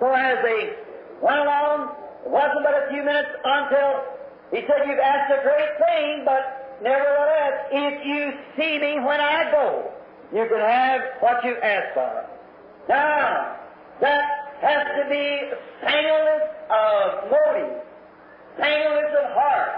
[0.00, 0.72] So as they
[1.20, 4.04] went along, it wasn't but a few minutes until
[4.52, 9.50] he said, You've asked a great thing, but nevertheless, if you see me when I
[9.52, 9.90] go,
[10.32, 12.24] you can have what you ask for.
[12.88, 13.56] Now,
[14.00, 14.24] that
[14.60, 15.50] has to be
[15.84, 17.82] singleness of motive,
[18.58, 19.72] singleness of heart,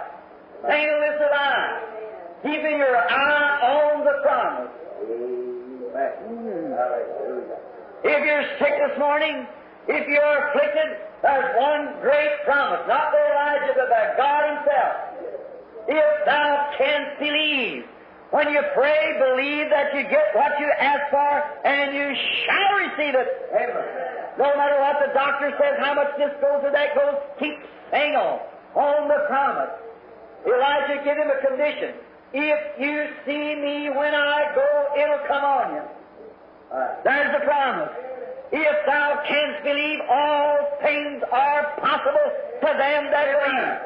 [0.68, 1.80] singleness of eye,
[2.42, 4.72] keeping your eye on the promise.
[5.88, 6.74] Amen.
[6.76, 7.58] Hallelujah.
[8.04, 9.46] If you're sick this morning,
[9.88, 14.94] if you're afflicted, there's one great promise, not by Elijah, but by God Himself.
[15.88, 17.84] If thou canst believe,
[18.30, 23.14] when you pray, believe that you get what you ask for, and you shall receive
[23.16, 23.28] it.
[23.50, 24.08] Amen.
[24.38, 27.56] No matter what the doctor says, how much this goes or that goes, keep
[27.90, 28.38] saying on,
[28.76, 29.70] on the promise.
[30.46, 31.94] Elijah gave him a condition.
[32.32, 35.82] If you see me when I go, it'll come on you.
[37.04, 37.90] There's the promise.
[38.52, 42.28] If thou canst believe, all things are possible
[42.60, 43.76] to them that believe.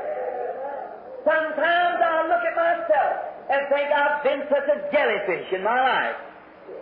[1.24, 3.14] Sometimes I look at myself
[3.50, 6.16] and think I've been such a jellyfish in my life.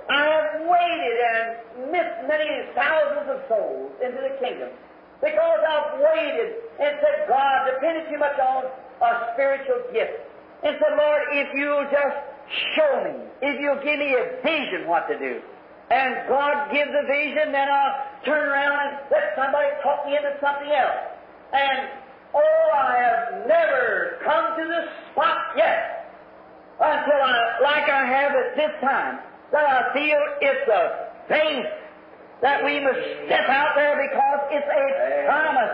[0.09, 4.69] I have waited and missed many thousands of souls into the kingdom
[5.21, 8.65] because I've waited and said, God, depended too much on
[9.01, 10.21] a spiritual gift.
[10.65, 12.17] And said, Lord, if you'll just
[12.77, 15.41] show me, if you'll give me a vision what to do.
[15.91, 20.37] And God gives a vision, then I'll turn around and let somebody talk me into
[20.41, 21.03] something else.
[21.53, 21.89] And
[22.35, 26.15] oh, I have never come to the spot yet
[26.79, 29.19] until I, like I have at this time,
[29.51, 31.67] that I feel it's a faith
[32.41, 34.85] that we must step out there because it's a
[35.29, 35.73] promise.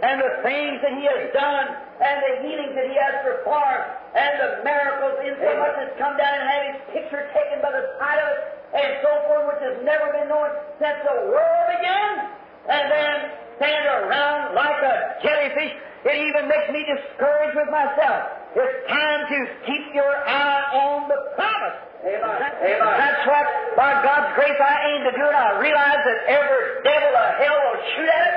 [0.00, 1.66] And the things that He has done,
[2.00, 3.84] and the healings that He has performed,
[4.16, 7.72] and the miracles in so much has come down and had His picture taken by
[7.72, 8.40] the side of it,
[8.80, 10.48] and so forth, which has never been known
[10.80, 12.32] since the world began.
[12.68, 13.16] And then
[13.56, 15.74] stand around like a jellyfish.
[16.04, 18.40] It even makes me discouraged with myself.
[18.56, 19.38] It's time to
[19.68, 21.89] keep your eye on the promise.
[22.00, 22.20] Amen.
[22.40, 22.94] That- Amen.
[22.96, 27.12] That's what, by God's grace, I aim to do, and I realize that every devil
[27.12, 28.36] of hell will shoot at it.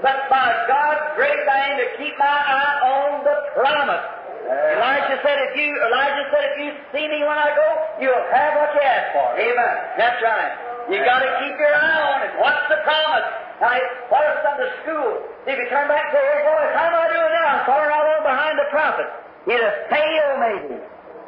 [0.00, 4.04] But by God's grace, I aim to keep my eye on the promise.
[4.52, 7.68] Elijah said, if you, Elijah said, if you see me when I go,
[8.02, 9.28] you'll have what you ask for.
[9.38, 9.74] Amen.
[9.96, 10.52] That's right.
[10.90, 12.32] You got to keep your eye on it.
[12.42, 13.28] What's the promise?
[13.62, 13.78] Now,
[14.10, 15.22] what if Sunday school?
[15.46, 17.46] If you turn back and say, hey, boy, how am I doing now?
[17.54, 19.06] I'm falling all over behind the prophet.
[19.46, 20.76] He'd have failed, maybe.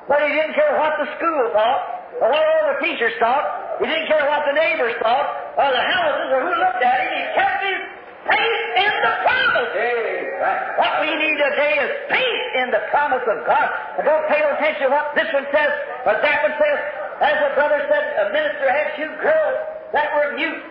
[0.08, 1.80] But he didn't care what the school thought,
[2.20, 3.80] or what all the teachers thought.
[3.80, 7.10] He didn't care what the neighbors thought, or the houses, or who looked at him.
[7.10, 7.80] He kept his
[8.28, 9.70] faith in the promise.
[9.74, 10.60] Amen.
[10.76, 13.68] What we need today is faith in the promise of God.
[13.98, 15.72] And don't pay no attention to what this one says
[16.04, 16.78] or that one says.
[17.24, 19.56] As a brother said, a minister had two girls
[19.94, 20.62] that were mute,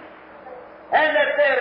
[0.92, 1.60] and that their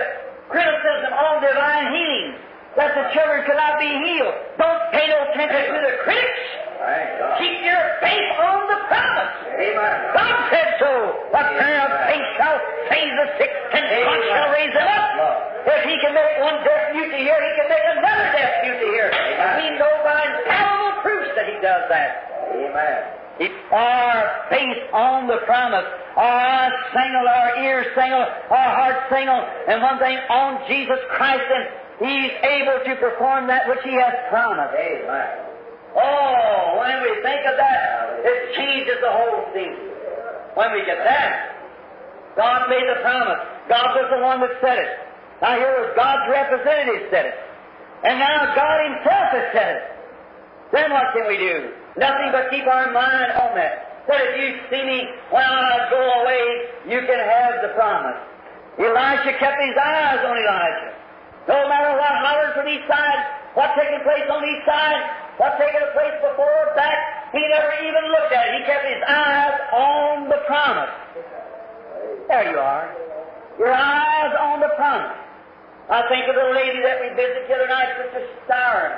[0.51, 2.35] criticism on divine healing,
[2.77, 4.35] that the children could not be healed.
[4.59, 6.62] Don't pay no attention to the critics.
[7.39, 9.33] Keep your faith on the promise.
[9.55, 9.97] Amen.
[10.15, 10.93] God said so.
[11.31, 12.59] The prayer of faith shall
[12.91, 15.11] save the sick, and God shall raise them up.
[15.63, 18.81] If He can make one deaf mute to hear, He can make another deaf mute
[18.83, 19.07] to hear.
[19.11, 22.11] And we know by infallible proofs that He does that.
[22.51, 22.99] Amen.
[23.39, 25.87] Keep our faith on the promise.
[26.17, 31.47] Our eyes single, our ears single, our hearts single, and one thing on Jesus Christ
[31.49, 31.65] and
[32.03, 34.75] He's able to perform that which He has promised.
[34.75, 35.52] Amen.
[35.97, 39.77] Oh, when we think of that, it changes the whole thing.
[40.55, 41.53] When we get that,
[42.37, 43.41] God made the promise.
[43.69, 44.93] God was the one that said it.
[45.41, 47.37] Now here was God's representative said it.
[48.05, 49.85] And now God Himself has said it.
[50.73, 51.77] Then what can we do?
[51.97, 54.05] Nothing but keep our mind on that.
[54.09, 54.99] Said if you see me
[55.31, 56.45] when I go away,
[56.89, 58.17] you can have the promise.
[58.81, 60.93] Elisha kept his eyes on Elijah.
[61.49, 63.21] No matter what hollered from each side,
[63.53, 65.03] what taking place on each side,
[65.39, 68.61] what taking place before or back, he never even looked at it.
[68.61, 70.93] He kept his eyes on the promise.
[72.29, 72.93] There you are.
[73.59, 75.17] Your eyes on the promise.
[75.91, 78.97] I think of the lady that we visited the other night, Sister Siren,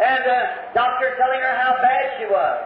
[0.00, 0.40] and the
[0.72, 2.58] doctor telling her how bad she was.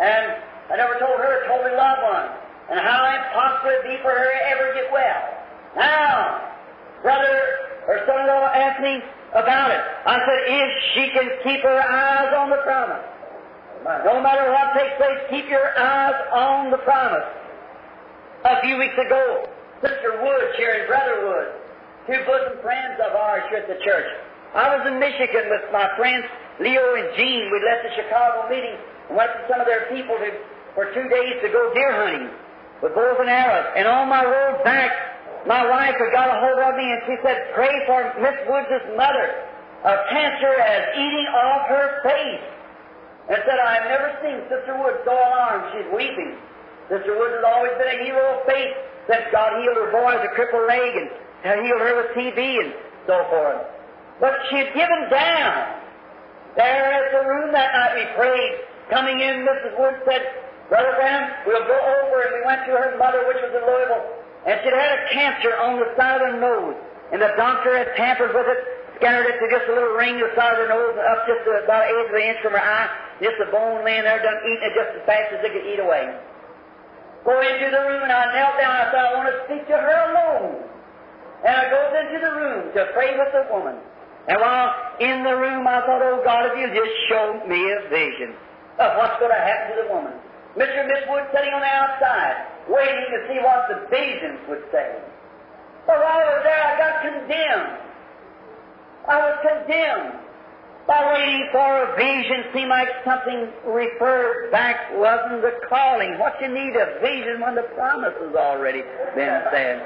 [0.00, 0.36] And
[0.72, 2.28] I never told her, told her loved one,
[2.70, 5.24] and how impossible it'd be for her to ever get well.
[5.76, 6.52] Now,
[7.02, 9.82] brother or son-in-law me about it.
[10.06, 13.04] I said, if she can keep her eyes on the promise,
[14.04, 17.24] no matter what takes place, keep your eyes on the promise.
[18.44, 19.48] A few weeks ago,
[19.82, 21.54] Sister Woods here in Brotherwood,
[22.06, 24.06] two bosom friends of ours here at the church.
[24.54, 26.24] I was in Michigan with my friends
[26.60, 27.50] Leo and Gene.
[27.52, 28.76] We left the Chicago meeting
[29.08, 30.28] and went to some of their people to,
[30.74, 32.30] for two days to go deer hunting
[32.82, 33.66] with bows and arrows.
[33.76, 34.90] And on my road back,
[35.46, 38.82] my wife had got a hold of me and she said, pray for Miss Woods'
[38.96, 39.46] mother.
[39.84, 42.46] A cancer is eating off her face.
[43.28, 45.68] And said, I've never seen Sister Woods so alarmed.
[45.76, 46.34] She's weeping.
[46.88, 48.72] Sister Woods has always been a hero of faith
[49.06, 51.12] since God healed her boy with a crippled leg
[51.44, 52.72] and healed her with TB and
[53.06, 53.62] so forth.
[54.18, 55.78] But she had given down.
[56.56, 58.52] There at the room that night we prayed.
[58.90, 59.78] Coming in, Mrs.
[59.78, 60.24] Woods said,
[60.68, 62.16] Brother Branham, we'll go over.
[62.26, 64.17] And we went to her mother, which was in Louisville.
[64.48, 66.80] And she'd had a cancer on the side of the nose.
[67.12, 68.60] And the doctor had tampered with it,
[68.96, 71.84] scattered it to just a little ring the side of her nose, up just about
[71.84, 72.88] an eighth of an inch from her eye.
[73.20, 75.84] Just a bone laying there, done eating it just as fast as it could eat
[75.84, 76.16] away.
[77.28, 78.72] Go into the room, and I knelt down.
[78.72, 80.64] I said, I want to speak to her alone.
[81.44, 83.76] And I goes into the room to pray with the woman.
[84.32, 87.84] And while in the room, I thought, oh God, if you just show me a
[87.92, 88.32] vision
[88.80, 90.16] of what's going to happen to the woman.
[90.56, 90.72] Mr.
[90.72, 95.00] and Miss Wood sitting on the outside, waiting to see what the visions would say.
[95.86, 97.88] But while I was there, I got condemned.
[99.08, 100.20] I was condemned
[100.86, 102.44] by waiting for a vision.
[102.52, 106.18] Seemed like something referred back wasn't the calling.
[106.18, 108.84] What you need a vision when the promise has already
[109.16, 109.80] been said.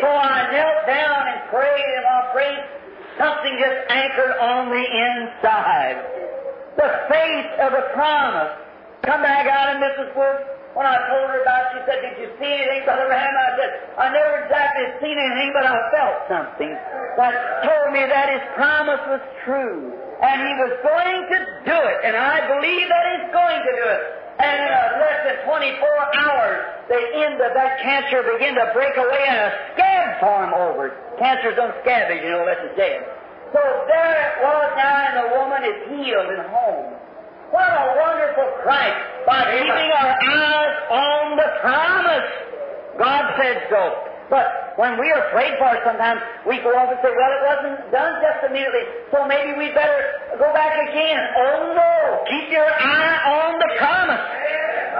[0.00, 2.64] So I knelt down and prayed, and while praying,
[3.16, 5.96] something just anchored on the inside.
[6.76, 8.52] The faith of the promise.
[9.02, 10.16] Come back out and Mrs.
[10.16, 13.28] Wood, when I told her about it, she said, Did you see anything, Brother Ram?
[13.36, 16.72] I said, I never exactly seen anything, but I felt something
[17.20, 19.92] that told me that his promise was true.
[20.22, 21.98] And he was going to do it.
[22.06, 24.02] And I believe that he's going to do it.
[24.38, 25.76] And in a less than 24
[26.24, 26.58] hours,
[26.88, 30.94] the end of that cancer began to break away and a scab form over it.
[31.18, 33.02] Cancers don't scavenge, you know, unless it's dead.
[33.52, 37.01] So there it was now, and the woman is healed and home.
[37.52, 38.96] What a wonderful Christ
[39.28, 42.28] by keeping our eyes on the promise.
[42.96, 44.08] God said so.
[44.32, 47.76] But when we are prayed for, sometimes we go off and say, well, it wasn't
[47.92, 50.00] done just immediately, so maybe we better
[50.40, 51.20] go back again.
[51.36, 51.92] Oh no!
[52.32, 54.24] Keep your eye on the promise.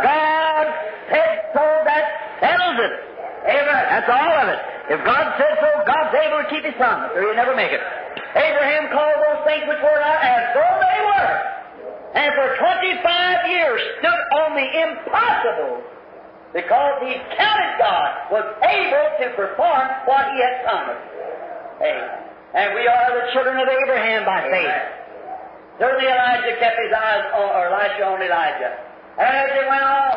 [0.05, 0.65] God
[1.09, 2.05] said so, that
[2.45, 2.93] settles it.
[3.49, 3.83] Amen.
[3.89, 4.61] That's all of it.
[4.93, 7.81] If God said so, God's able to keep His promise, or He'll never make it.
[8.37, 11.33] Abraham called those things which were not as though they were,
[12.15, 15.81] and for 25 years stood on the impossible
[16.53, 21.09] because he counted God was able to perform what he had promised.
[21.81, 21.97] Hey,
[22.53, 25.03] and we are the children of Abraham by faith.
[25.81, 28.77] Certainly Elijah kept his eyes on, or Elisha on Elijah.
[29.17, 30.15] And as they went on,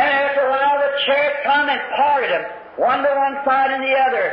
[0.00, 2.44] and after a while the chariot come and parted them,
[2.80, 4.26] one to one side and the other.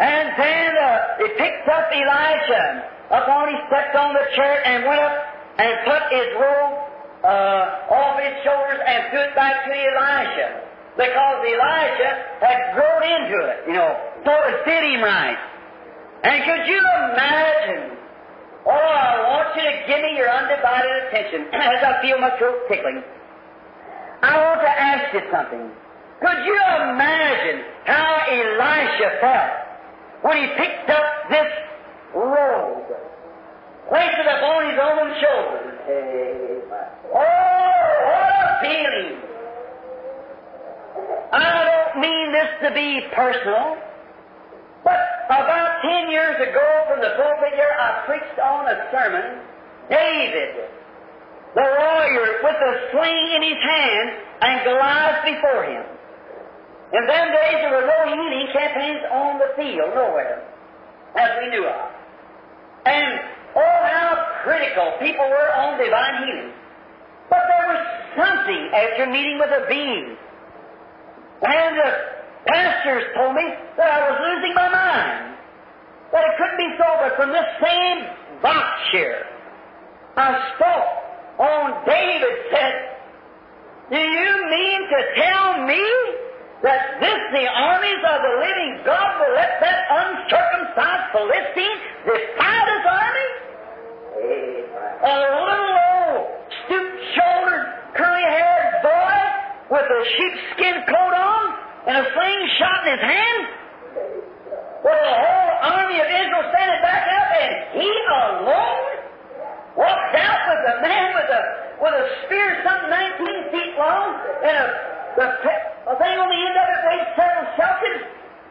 [0.00, 5.00] And then uh, they picked up Elijah upon he stepped on the chariot and went
[5.00, 6.74] up and put his robe
[7.24, 10.64] uh, off his shoulders and threw it back to Elijah.
[10.94, 13.90] Because Elijah had grown into it, you know,
[14.24, 15.38] so it fit him right.
[16.22, 17.98] And could you imagine?
[18.64, 22.62] Oh, I want you to give me your undivided attention as I feel my throat
[22.68, 23.02] tickling.
[24.22, 25.70] I want to ask you something.
[26.20, 29.52] Could you imagine how Elisha felt
[30.22, 31.52] when he picked up this
[32.14, 32.88] robe,
[33.92, 35.74] it upon his own shoulders?
[37.12, 39.20] Oh, what a feeling!
[41.32, 43.76] I don't mean this to be personal,
[44.84, 49.42] but about ten years ago from the pulpit here, I preached on a sermon,
[49.90, 50.70] David,
[51.54, 54.10] the warrior with a sling in his hand
[54.42, 55.84] and Goliath before him.
[56.92, 60.46] In them days there were no healing campaigns on the field, nowhere,
[61.16, 61.90] as we knew of.
[62.86, 63.20] And
[63.56, 66.52] oh, how critical people were on divine healing.
[67.30, 67.82] But there was
[68.16, 70.16] something after meeting with a being.
[71.42, 71.90] And the
[72.46, 73.44] pastors told me
[73.76, 75.36] that I was losing my mind.
[76.12, 77.98] That it couldn't be so, but from this same
[78.40, 79.26] box here,
[80.16, 81.04] I spoke
[81.42, 82.74] on David said,
[83.90, 85.82] Do you mean to tell me
[86.62, 92.84] that this the armies of the living God will let that uncircumcised Philistine defy this
[92.86, 93.23] army?
[95.04, 96.24] A little old,
[96.64, 99.16] stoop-shouldered, curly-haired boy
[99.76, 101.44] with a sheepskin coat on
[101.84, 103.44] and a slingshot in his hand?
[104.80, 109.04] With the whole army of Israel standing back up and he alone
[109.76, 111.42] walked out with a man with a
[111.84, 114.08] with a spear something 19 feet long
[114.40, 114.66] and a,
[115.20, 115.26] the,
[115.84, 118.02] a thing on the end of it weighed several shekels,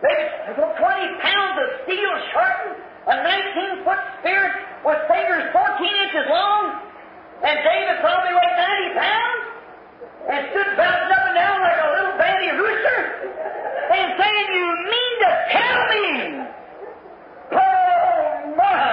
[0.05, 0.23] maybe
[0.53, 2.77] 20 pounds of steel sharpened,
[3.07, 4.47] a 19 foot spear
[4.85, 5.59] with fingers 14
[6.07, 6.79] inches long,
[7.43, 8.57] and David probably weighed
[8.95, 9.43] 90 pounds,
[10.31, 12.99] and stood bouncing up and down like a little baby rooster,
[13.91, 16.07] and saying, You mean to tell me,
[17.51, 18.87] oh my,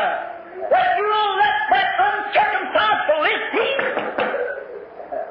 [0.74, 3.82] that you will let that uncircumcised Philistine,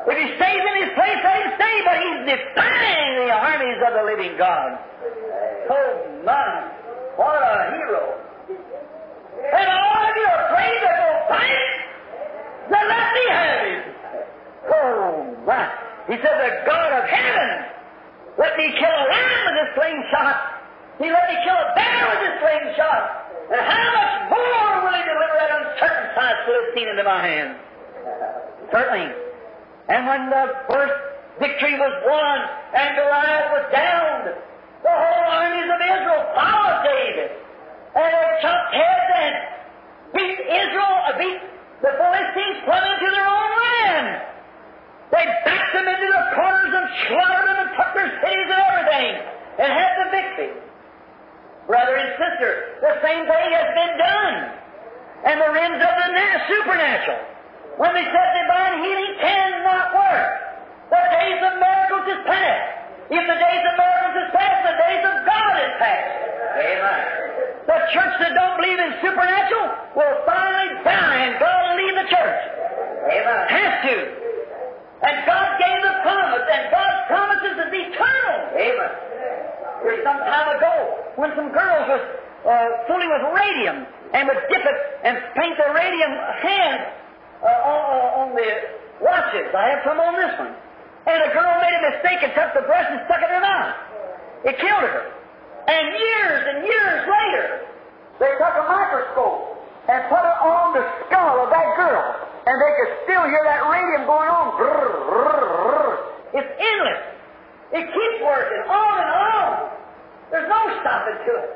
[0.07, 3.91] if he stays in his place, let him stay, but he's defying the armies of
[3.91, 4.79] the living God.
[5.67, 6.71] Oh my,
[7.19, 8.28] what a hero.
[9.39, 11.71] And all of you are afraid to go fight?
[12.69, 13.81] Then let me have him.
[14.67, 15.63] Oh my.
[16.07, 17.49] He said, the God of heaven,
[18.37, 20.35] let me kill a lamb with this slingshot.
[20.97, 23.03] He let me kill a bear with this slingshot.
[23.49, 27.57] And how much more will he deliver that uncircumcised Philistine into my hands?
[28.71, 29.13] Certainly.
[29.89, 30.93] And when the first
[31.39, 32.37] victory was won
[32.77, 34.33] and Goliath was downed,
[34.83, 37.31] the whole armies of Israel followed David.
[37.95, 39.33] And they chopped heads and
[40.13, 41.39] beat Israel, uh, beat
[41.81, 44.07] the Philistines plumb into their own land.
[45.09, 49.11] They backed them into the corners and slaughtered them and took their cities and everything
[49.57, 50.53] and had the victory.
[51.65, 54.35] Brother and sister, the same thing has been done.
[55.25, 57.19] And the realms of the na- supernatural.
[57.77, 60.31] When they said divine healing cannot work,
[60.89, 62.65] the days of miracles is past.
[63.09, 66.07] If the days of miracles is past, the days of God is past.
[66.59, 67.28] Amen.
[67.69, 72.07] The church that don't believe in supernatural will finally die and God will leave the
[72.09, 72.41] church.
[73.13, 73.41] Amen.
[73.45, 73.95] Has to.
[75.05, 78.37] And God gave the promise, and God's promises is eternal.
[78.57, 78.91] Amen.
[79.85, 80.73] There's some time ago
[81.15, 82.03] when some girls was
[82.49, 83.85] uh, fooling with radium
[84.17, 86.09] and would dip it and paint the radium
[86.41, 86.89] hand
[87.45, 87.85] uh, on,
[88.17, 88.49] on the
[88.97, 89.45] watches.
[89.53, 90.57] I have some on this one.
[91.05, 93.45] And a girl made a mistake and took the brush and stuck it in her
[93.45, 93.77] mouth.
[94.49, 95.18] It killed her.
[95.69, 97.45] And years and years later,
[98.17, 99.53] they took a microscope
[99.85, 103.69] and put it on the skull of that girl, and they could still hear that
[103.69, 104.57] radium going on.
[106.33, 107.03] It's endless.
[107.69, 109.49] It keeps working on and on.
[110.33, 111.51] There's no stopping to it.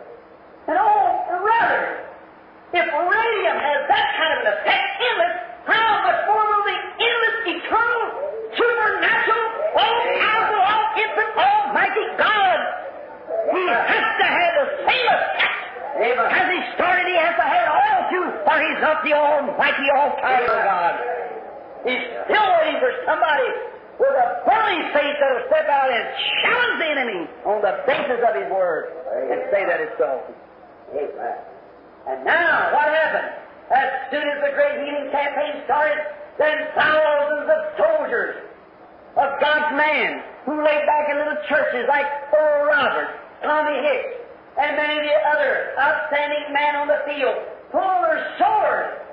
[0.70, 2.06] And oh, rather,
[2.70, 5.36] if radium has that kind of an effect endless,
[5.66, 8.06] how much more will the endless, eternal,
[8.62, 12.44] supernatural, all-powerful, all-infinite, almighty God
[13.52, 15.64] he has to have the same effect.
[15.94, 19.88] As he started, he has to have it all too, for he's not the almighty,
[19.94, 20.58] all-powerful.
[20.58, 20.96] God.
[21.86, 23.50] He's still waiting for somebody
[24.00, 26.04] with a burning faith that will step out and
[26.42, 28.90] challenge the enemy on the basis of his word
[29.30, 30.24] and say that it's so.
[30.98, 31.38] Amen.
[32.10, 33.30] And now, what happened?
[33.70, 36.00] As soon as the great healing campaign started,
[36.38, 38.36] then thousands of soldiers
[39.16, 43.14] of God's man who lay back in little churches like Oral Roberts,
[43.44, 44.16] Tommy Hicks,
[44.58, 47.36] and many of the other outstanding men on the field
[47.72, 49.04] pulled their swords,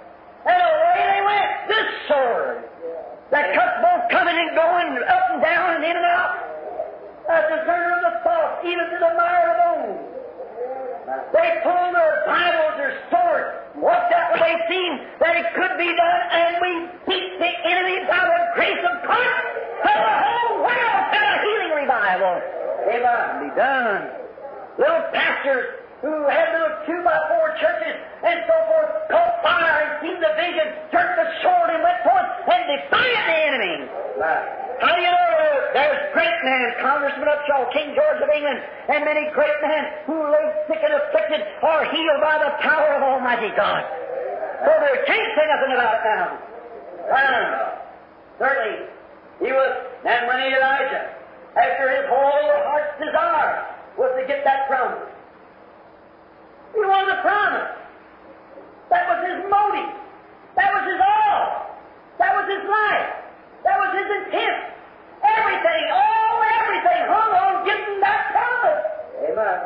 [0.47, 1.51] and away they went.
[1.67, 2.63] This sword
[3.31, 6.35] that cuts both coming and going, up and down and in and out,
[7.31, 9.99] a discerner of the thoughts, even to the mire of the bone.
[11.35, 13.51] They pulled their Bibles, their swords,
[13.83, 16.71] walked out where they seen that it could be done, and we
[17.07, 19.43] beat the enemy by the grace of God.
[19.83, 22.35] So the whole world had a healing revival.
[22.89, 23.27] Amen.
[23.45, 24.11] Be done.
[24.79, 29.93] Little pastors who had little two by four churches and so forth caught fire and
[30.01, 33.77] seen the vision, jerked the sword and went forth and defied the enemy.
[34.17, 34.61] Amen.
[34.81, 35.29] How do you know
[35.77, 40.47] there's great men Congressman Upshaw, King George of England, and many great men who lay
[40.69, 43.85] sick and afflicted are healed by the power of Almighty God.
[44.65, 46.27] So they can't say nothing about it now.
[47.13, 47.45] Um,
[48.41, 48.89] certainly,
[49.45, 49.73] he was,
[50.05, 51.20] and when Elijah,
[51.57, 53.67] after his whole heart's desire
[53.99, 55.11] was to get that promise,
[56.75, 57.75] he wanted the promise.
[58.91, 59.91] That was his motive.
[60.55, 61.79] That was his all.
[62.19, 63.11] That was his life.
[63.65, 64.59] That was his intent.
[65.23, 68.83] Everything, all everything hung on getting that promise.
[69.31, 69.59] Amen.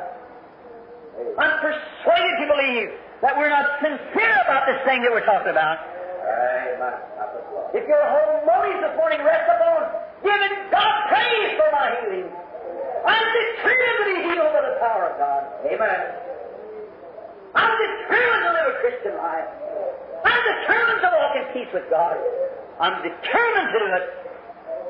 [1.39, 2.89] I'm persuaded to believe
[3.23, 5.79] that we're not sincere about this thing that we're talking about.
[6.25, 6.95] Amen.
[7.17, 7.71] That's the Lord.
[7.73, 9.89] If your whole motive this morning rests upon
[10.25, 12.29] giving God praise for my healing,
[13.05, 15.43] I'm determined to be healed by the power of God.
[15.69, 16.01] Amen.
[17.55, 19.49] I'm determined to live a Christian life.
[20.25, 22.17] I'm determined to walk in peace with God.
[22.81, 24.07] I'm determined to do it.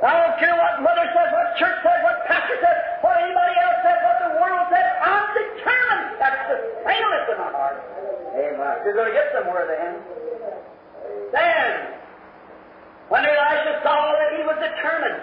[0.00, 3.78] I don't care what mother says, what church says, what pastor says, what anybody else
[3.82, 4.86] says, what the world says.
[5.00, 6.20] I'm determined.
[6.20, 7.78] That's the stainless in my heart.
[8.36, 8.74] Amen.
[8.84, 9.92] You're going to get somewhere then.
[11.32, 11.70] Then,
[13.14, 15.22] when Elisha saw that he was determined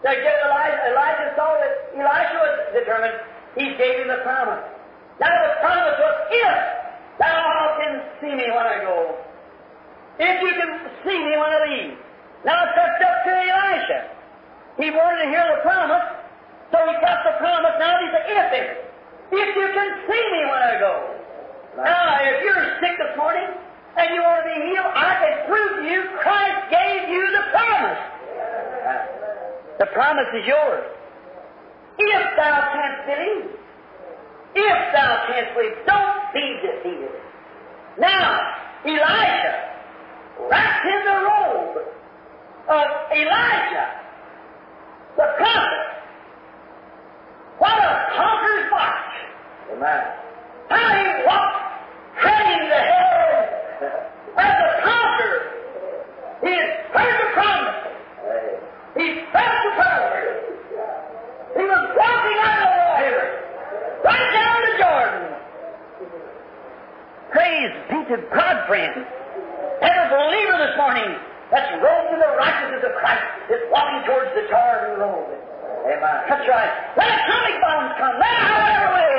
[0.00, 3.16] get Elijah, Elijah saw that Elisha was determined,
[3.58, 4.64] he gave him the promise.
[5.20, 6.56] Now the promise was, if
[7.18, 7.92] thou can
[8.22, 9.18] see me when I go,
[10.16, 10.72] if you can
[11.04, 11.98] see me when I leave.
[12.44, 14.00] Now it's up to Elisha.
[14.78, 16.06] He wanted to hear the promise,
[16.70, 17.74] so he got the promise.
[17.82, 18.68] Now he said, if it,
[19.32, 20.94] if you can see me when I go.
[21.76, 23.52] Now, if you're sick this morning
[23.96, 27.44] and you want to be healed, I can prove to you Christ gave you the
[27.50, 28.02] promise.
[29.78, 30.84] The promise is yours.
[31.98, 33.50] If thou canst believe,
[34.54, 37.16] if thou canst believe, don't be defeated.
[37.98, 38.40] Now,
[38.84, 39.54] Elisha,
[40.50, 41.76] wrapped in the robe
[42.68, 42.86] of
[43.16, 43.88] Elijah,
[45.16, 45.86] the prophet,
[47.58, 49.12] what a conqueror's march!
[49.72, 50.04] Amen.
[50.68, 53.05] How he walked, treading the hills
[54.36, 55.40] as a conqueror.
[56.44, 57.80] He had heard the promise.
[58.96, 60.16] He felt the power.
[61.56, 63.18] He was walking out of the water,
[64.04, 65.24] right down the Jordan.
[67.32, 69.04] Praise be to God, friends.
[69.82, 71.16] Every believer this morning
[71.50, 75.28] that's robed in the righteousness of Christ is walking towards the Jordan road.
[75.86, 76.16] Amen.
[76.28, 76.72] That's right.
[76.98, 78.14] Let atomic bombs come.
[78.18, 79.16] Let however way.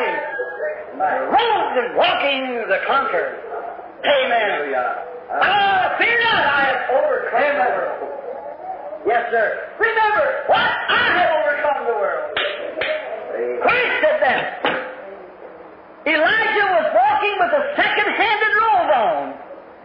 [0.93, 1.17] Amen.
[1.31, 3.46] Robed and walking the conqueror.
[4.05, 4.49] Amen.
[4.49, 5.03] Hallelujah.
[5.31, 7.97] Ah, fear not, I have overcome the world.
[9.05, 9.47] Yes, sir.
[9.79, 10.71] Remember, what?
[10.89, 12.25] I have overcome the world.
[13.61, 14.43] Christ said that.
[16.07, 19.23] Elijah was walking with a second-handed robe on.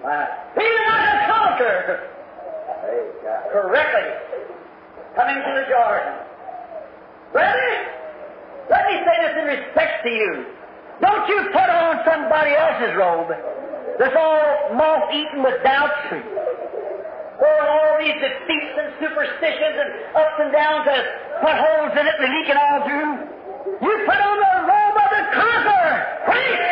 [0.03, 0.29] God.
[0.55, 2.01] He was not a conqueror.
[3.53, 4.09] Correctly.
[5.17, 6.15] Coming to the Jordan.
[7.33, 7.71] Brother,
[8.71, 10.47] let me say this in respect to you.
[11.01, 13.33] Don't you put on somebody else's robe
[13.99, 20.51] that's all moth-eaten with doubts and full all these defeats and superstitions and ups and
[20.55, 21.03] downs that
[21.43, 23.13] put holes in it and leaking all through.
[23.83, 26.63] You put on the robe of the conqueror, Christ.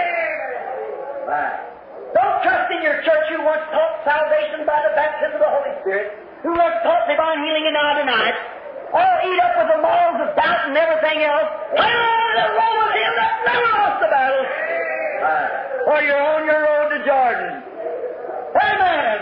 [2.14, 5.74] Don't trust in your church who once taught salvation by the baptism of the Holy
[5.82, 8.36] Spirit, who once taught divine healing and now denied,
[8.94, 11.50] all eat up with the morals of doubt and everything else.
[11.74, 14.44] Put on the robe of him that never lost the battle,
[15.20, 15.69] Amen.
[15.88, 17.62] Or you're on your road to Jordan.
[18.50, 19.16] Amen.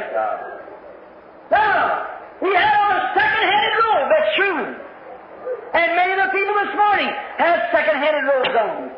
[1.51, 2.07] Now,
[2.41, 4.65] he had on a second-handed robe, that's true.
[5.75, 8.91] And many of the people this morning have second-handed robes on.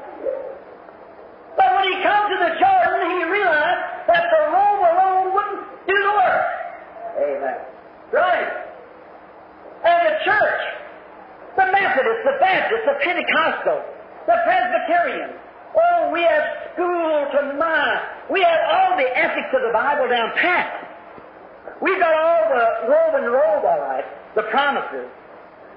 [1.57, 5.97] But when he come to the Jordan, he realized that the robe alone wouldn't do
[5.99, 6.47] the work.
[7.21, 7.59] Amen.
[8.13, 8.51] Right.
[9.85, 10.63] And the church,
[11.57, 13.83] the Methodist, the Baptist, the Pentecostal,
[14.27, 15.31] the Presbyterian,
[15.77, 18.01] oh, we have school to mind.
[18.31, 20.91] We have all the ethics of the Bible down pat.
[21.81, 22.71] We've got all the
[23.17, 24.05] and robe, all right,
[24.35, 25.09] the promises.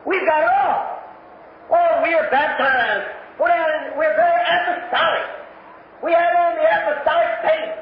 [0.06, 1.00] We've got all.
[1.72, 3.08] Oh, we are baptized.
[3.40, 5.28] Well, we're very apostolic.
[6.04, 7.74] We have on the apostolic faith.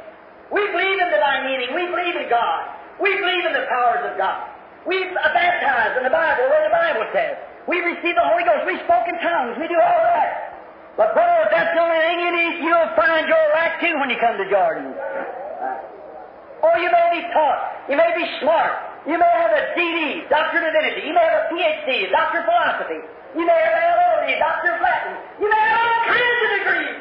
[0.53, 1.73] We believe in divine meaning.
[1.73, 2.69] We believe in God.
[3.01, 4.47] We believe in the powers of God.
[4.85, 7.37] We are baptized in the Bible, where the Bible says.
[7.67, 8.65] We receive the Holy Ghost.
[8.65, 9.57] We spoke in tongues.
[9.57, 10.50] We do all that.
[10.97, 14.11] But, brother, if that's the only thing you need, you'll find your lack too when
[14.11, 14.91] you come to Jordan.
[14.91, 17.89] Uh, or you may be taught.
[17.89, 18.75] You may be smart.
[19.09, 21.09] You may have a DD, Doctor of Divinity.
[21.09, 23.01] You may have a PhD, Doctor of Philosophy.
[23.33, 25.15] You may have an LLD, Doctor of Latin.
[25.41, 26.97] You may have all kinds of degrees.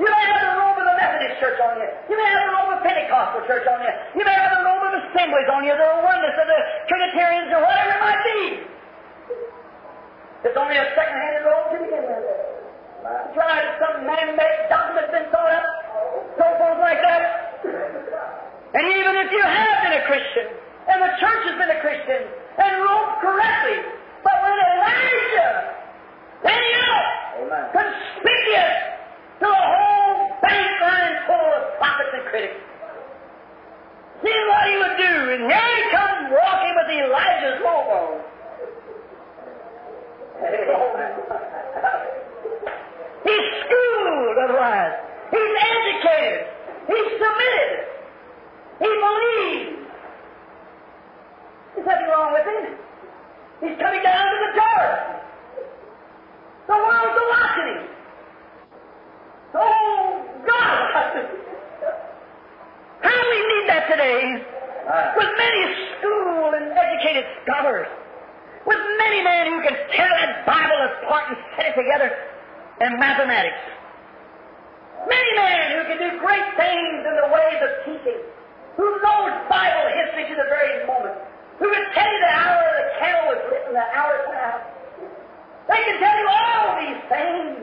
[0.00, 1.88] You may have the robe of the Methodist Church on you.
[2.08, 3.92] You may have the robe of Pentecostal Church on you.
[4.16, 7.60] You may have the robe of Assemblies on you, the oneness of the Trinitarians, or
[7.60, 8.40] whatever it might be.
[10.48, 12.15] It's only a second-handed robe to begin with.
[13.06, 15.68] It's some man-made document's been thought up,
[16.34, 17.22] so forth like that.
[18.74, 20.50] And even if you have been a Christian,
[20.90, 23.78] and the church has been a Christian, and ruled correctly,
[24.26, 25.70] but when Elijah
[26.50, 27.06] out,
[27.46, 27.64] Amen.
[27.70, 28.74] conspicuous
[29.38, 32.58] to a whole bank line full of prophets and critics,
[34.18, 38.18] seeing what he would do, and here he comes walking with Elijah's robe on.
[43.26, 44.94] He's schooled otherwise.
[45.34, 46.46] He's educated.
[46.86, 47.74] He's submitted.
[48.78, 49.82] He believes.
[51.74, 52.78] There's nothing wrong with him.
[53.60, 55.02] He's coming down to the Jordan.
[56.70, 57.82] The world's watching him.
[59.54, 61.26] Oh, God!
[63.02, 64.38] How do we need that today?
[65.18, 65.62] With many
[65.98, 67.88] schooled and educated scholars.
[68.66, 72.35] With many men who can tear that Bible apart and set it together
[72.80, 73.62] in mathematics.
[75.08, 78.20] Many men who can do great things in the ways of teaching.
[78.76, 81.16] Who knows Bible history to the very moment.
[81.62, 84.60] Who can tell you the hour the candle was and the hour it went.
[85.72, 87.56] They can tell you all these things.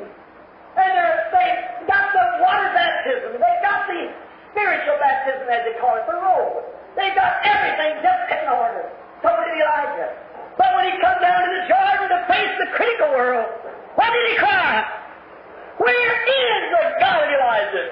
[0.73, 3.37] And uh, they're- they've got the water baptism.
[3.37, 4.09] They've got the
[4.49, 6.65] spiritual baptism, as they call it, the robe.
[6.97, 8.89] They've got everything just in order.
[9.21, 10.09] So did Elijah.
[10.57, 13.49] But when he come down to the Jordan to face the critical world,
[13.95, 14.81] what did he cry?
[15.83, 17.85] Where is the God of Elijah?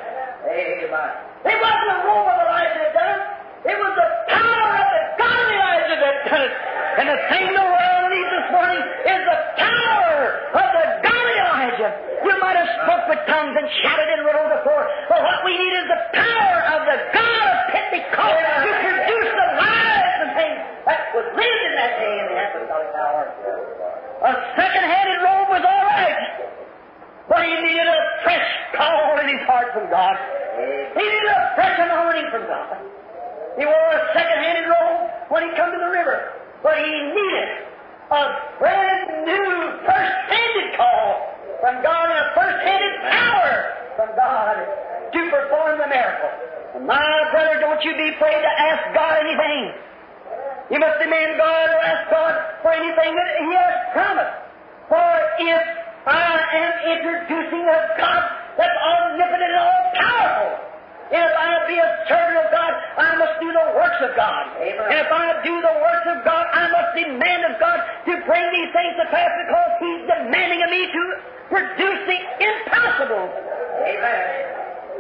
[0.48, 1.12] Amen.
[1.44, 3.24] It wasn't the robe of Elijah that done it.
[3.68, 6.54] It was the power of the God of Elijah that done it.
[6.98, 10.20] And the thing the world needs this morning is the power
[10.56, 11.92] of the God of Elijah.
[12.24, 15.52] You might have spoke with tongues and shouted and rolled the floor, but what we
[15.60, 20.60] need is the power of the God of Pentecost to produce the lives and things
[20.88, 23.24] that was lived in that day in the apostolic hour.
[24.22, 26.18] A second-handed robe was all right,
[27.32, 28.44] but he needed a fresh
[28.76, 30.20] call in his heart from God.
[30.60, 32.76] He needed a fresh anointing from God.
[33.56, 37.48] He wore a second-handed robe when he come to the river, but he needed
[38.12, 38.24] a
[38.60, 39.48] brand new
[39.88, 41.08] first-handed call
[41.64, 43.52] from God and a first-handed power
[43.96, 44.56] from God
[45.16, 46.36] to perform the miracle.
[46.76, 47.00] And my
[47.32, 49.72] brother, don't you be afraid to ask God anything.
[50.68, 54.36] You must demand God or ask God for anything that He has promised.
[54.92, 55.12] For
[55.48, 58.24] if I am introducing a God
[58.58, 60.72] that's omnipotent and all powerful,
[61.12, 64.44] and if I be a servant of God, I must do the works of God.
[64.64, 64.80] Amen.
[64.80, 68.46] And if I do the works of God, I must demand of God to bring
[68.56, 71.04] these things to pass because He's demanding of me to
[71.52, 73.28] produce the impossible.
[73.84, 74.26] Amen.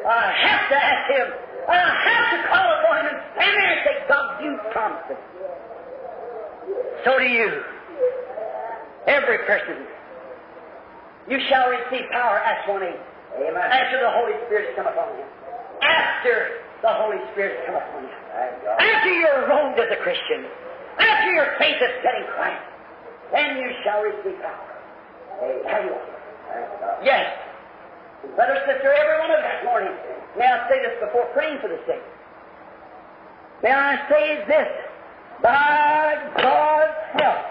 [0.03, 1.27] I have to ask Him.
[1.65, 5.21] I have to call upon Him and stand there and say, God, you promised it.
[7.05, 7.63] So do you.
[9.07, 9.87] Every person.
[11.29, 12.89] You shall receive power, Acts 1 8.
[13.49, 13.57] Amen.
[13.57, 15.25] After the Holy Spirit has come upon you.
[15.81, 18.13] After the Holy Spirit has come upon you.
[18.33, 18.75] Thank God.
[18.81, 20.49] After you're robed as a Christian.
[20.99, 22.65] After your faith is set in Christ.
[23.31, 24.71] Then you shall receive power.
[25.39, 26.99] There you are.
[27.03, 27.25] Yes.
[28.35, 29.93] Brother, sister, every one of us this morning.
[30.37, 32.01] May I say this before praying for the sick?
[33.63, 34.69] May I say this?
[35.41, 37.41] By God's help,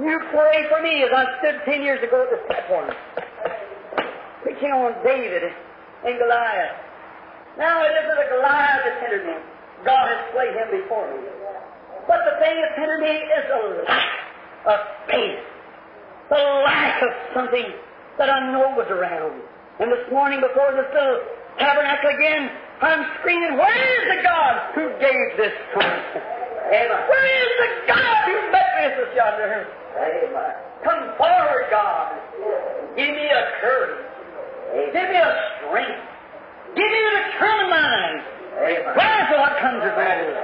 [0.00, 2.88] you pray for me as I stood ten years ago at this platform,
[4.42, 5.42] preaching on David
[6.06, 6.76] and Goliath.
[7.58, 9.36] Now it isn't a Goliath that's hindered me.
[9.84, 11.28] God has slayed him before me.
[12.08, 14.10] But the thing that's hindered me is a lack
[14.66, 14.78] of
[15.10, 15.52] faith
[16.32, 17.68] the lack of something
[18.16, 19.36] that I know was around.
[19.80, 21.20] And this morning before this little
[21.60, 22.48] tabernacle again,
[22.80, 26.24] I'm screaming, where is the God who gave this promise?
[26.72, 27.00] Amen.
[27.04, 29.68] Where is the God who met with us yonder?
[29.96, 30.54] Amen.
[30.84, 32.18] Come forward, God.
[32.96, 34.04] Give me a courage.
[34.92, 36.02] Give me a strength.
[36.74, 38.22] Give me a determined mind.
[38.56, 38.88] Amen.
[38.88, 40.36] Regardless of what comes or goes.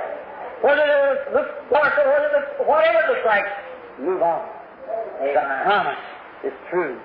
[0.61, 3.44] Whether it looks dark or whether looks, whatever it looks like,
[4.01, 4.46] move on.
[5.20, 5.32] The
[5.64, 6.03] promise
[6.44, 6.99] is true.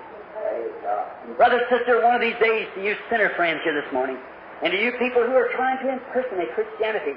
[1.36, 4.18] Brother, sister, one of these days to you sinner friends here this morning,
[4.62, 7.14] and to you people who are trying to impersonate Christianity,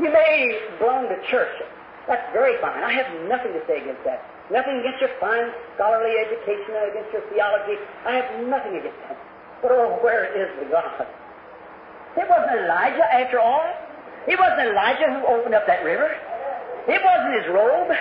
[0.00, 1.54] you may belong to church.
[2.06, 2.82] That's very fine.
[2.82, 4.24] I have nothing to say against that.
[4.48, 7.76] Nothing against your fine scholarly education, against your theology.
[8.08, 9.20] I have nothing against that.
[9.60, 11.04] But oh, where is the God?
[12.16, 13.68] It wasn't Elijah after all.
[14.26, 16.08] It wasn't Elijah who opened up that river.
[16.88, 17.92] It wasn't his robe.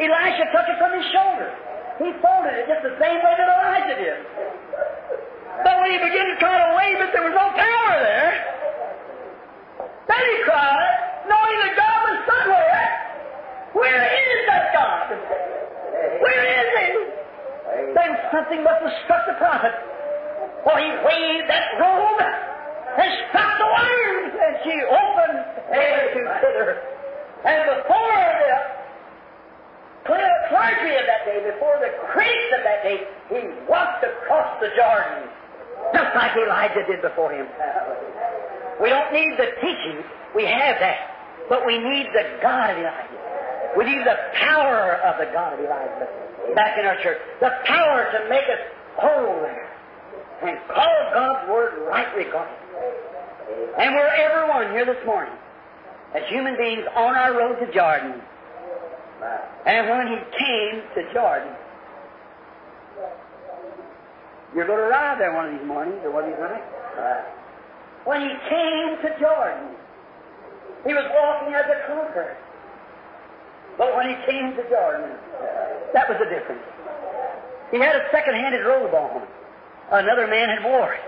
[0.00, 1.52] Elisha took it from his shoulder.
[2.00, 4.18] He folded it just the same way that Elijah did.
[5.64, 8.32] But when he began to try to wave it, there was no power there.
[10.08, 12.86] Then he cried, knowing that God was somewhere.
[13.76, 15.37] Where is that God?
[18.32, 19.72] Something must have struck the prophet.
[20.64, 25.38] For he waved that robe and struck the worms, and she opened
[25.72, 26.82] hither.
[27.44, 28.28] And before
[30.04, 34.68] the clergy of that day, before the priests of that day, he walked across the
[34.76, 35.28] Jordan,
[35.94, 37.46] just like Elijah did before him.
[38.82, 40.04] We don't need the teaching,
[40.34, 41.48] we have that.
[41.48, 43.74] But we need the God of Elijah.
[43.76, 47.18] We need the power of the God of Elijah back in our church.
[47.40, 48.60] The power to make us
[48.96, 49.68] whole there
[50.42, 52.54] and call God's Word right regarding.
[53.78, 55.34] And we're everyone here this morning
[56.14, 58.20] as human beings on our road to Jordan.
[59.66, 61.52] And when he came to Jordan,
[64.54, 66.64] you're going to arrive there one of these mornings, or one of these nights.
[68.04, 69.76] When he came to Jordan,
[70.86, 72.36] he was walking as a conqueror.
[73.78, 75.14] But when he came to Jordan,
[75.94, 76.66] that was the difference.
[77.70, 79.22] He had a second-handed robe on.
[79.92, 81.00] Another man had wore it.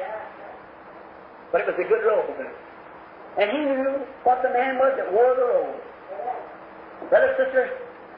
[1.52, 2.30] But it was a good robe.
[3.38, 5.80] And he knew what the man was that wore the robe.
[7.10, 7.70] Brother, sister,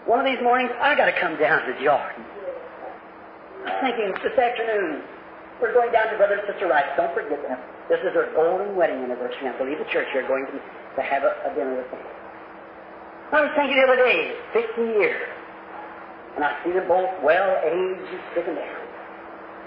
[0.07, 2.25] one of these mornings, I got to come down to Jordan.
[3.65, 5.03] I was thinking this afternoon,
[5.63, 6.91] we're going down to Brother and Sister Rice.
[6.97, 7.59] Don't forget them.
[7.89, 9.49] This is their golden wedding anniversary.
[9.49, 12.03] I believe the church here going to, to have a, a dinner with them.
[13.33, 15.25] I was thinking the other day, 50 years,
[16.37, 18.83] and I see them both well aged and sticking down.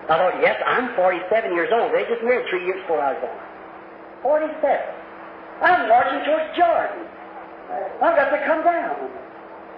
[0.05, 1.89] I thought, yes, I'm 47 years old.
[1.89, 3.41] They just married three years before I was born.
[4.22, 4.61] 47.
[5.66, 7.09] I'm marching towards Jordan.
[8.05, 9.01] I've got to come down.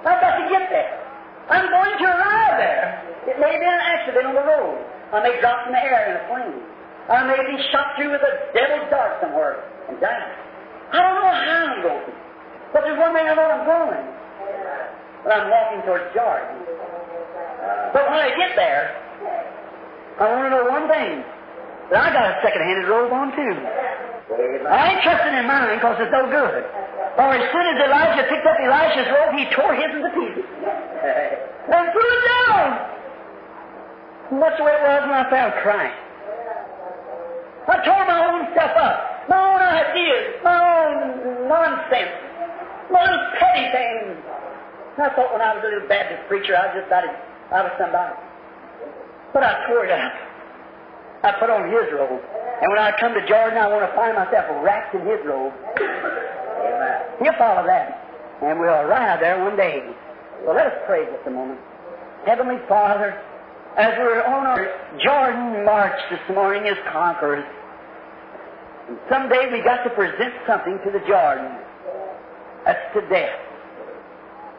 [0.04, 1.00] I've got to get there.
[1.48, 2.88] I'm going to arrive there.
[3.32, 4.84] It may be an accident on the road.
[5.16, 6.60] I may drop in the air in a plane.
[7.08, 10.36] I may be shot through with a devil's dart somewhere and die.
[10.92, 12.27] I don't know how I'm going.
[12.74, 14.06] But there's one thing I know I'm going.
[15.24, 16.56] But I'm walking towards Jordan.
[16.56, 18.96] Uh, but when I get there,
[20.20, 21.24] I want to know one thing.
[21.92, 23.56] That I got a second-handed robe on too.
[24.68, 26.64] I ain't trusting in mine because it's no good.
[27.16, 30.46] For as soon as Elijah picked up Elisha's robe, he tore his into pieces.
[31.72, 32.68] and threw it down.
[34.32, 35.96] And that's the way it was when I found Christ.
[37.68, 42.16] I tore my own stuff up, my own ideas, my own nonsense,
[42.92, 44.18] my own petty things.
[44.98, 47.72] And I thought when I was a little Baptist preacher, I just thought I was
[47.78, 48.16] somebody.
[49.34, 50.14] But I tore it up.
[51.24, 52.22] I put on his robe.
[52.62, 55.54] And when I come to Jordan, I want to find myself wrapped in his robe.
[57.22, 58.40] He'll follow that.
[58.42, 59.84] And we'll arrive there one day.
[60.46, 61.60] Well, let us pray just a moment.
[62.26, 63.20] Heavenly Father,
[63.78, 64.66] as we're on our
[65.04, 67.46] Jordan march this morning as conquerors,
[68.90, 71.52] and someday we got to present something to the Jordan.
[72.68, 73.40] That's to death.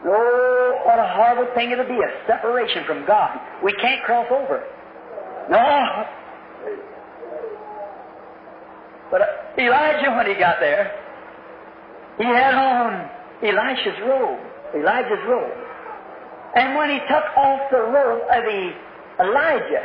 [0.06, 3.38] Oh, what a horrible thing it'll be, a separation from God.
[3.62, 4.64] We can't cross over.
[5.50, 6.04] No.
[9.10, 9.26] But uh,
[9.60, 10.88] Elijah, when he got there,
[12.16, 13.10] he had on
[13.44, 14.40] Elisha's robe,
[14.74, 15.52] Elijah's robe.
[16.56, 18.44] And when he took off the robe of
[19.20, 19.84] Elijah,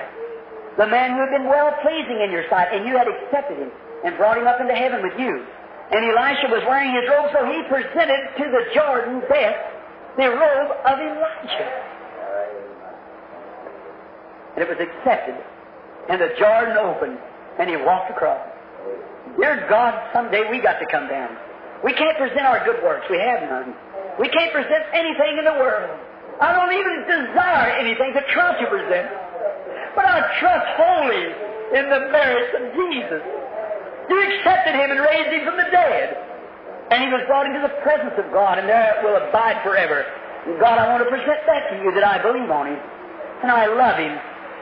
[0.78, 3.72] the man who had been well pleasing in your sight, and you had accepted him
[4.06, 5.46] and brought him up into heaven with you.
[5.94, 9.56] And Elisha was wearing his robe, so he presented to the Jordan death
[10.18, 11.70] the robe of Elijah.
[14.54, 15.38] And it was accepted,
[16.10, 17.18] and the Jordan opened,
[17.60, 18.42] and he walked across.
[19.38, 21.36] Dear God, someday we got to come down.
[21.84, 23.06] We can't present our good works.
[23.10, 23.74] We have none.
[24.20, 25.90] We can't present anything in the world.
[26.42, 29.10] I don't even desire anything to try to present.
[29.96, 31.26] But I trust wholly
[31.78, 33.43] in the merits of Jesus.
[34.10, 36.18] You accepted him and raised him from the dead.
[36.92, 40.06] And he was brought into the presence of God, and there it will abide forever.
[40.46, 42.80] And God, I want to present that to you that I believe on him.
[43.42, 44.14] And I love him.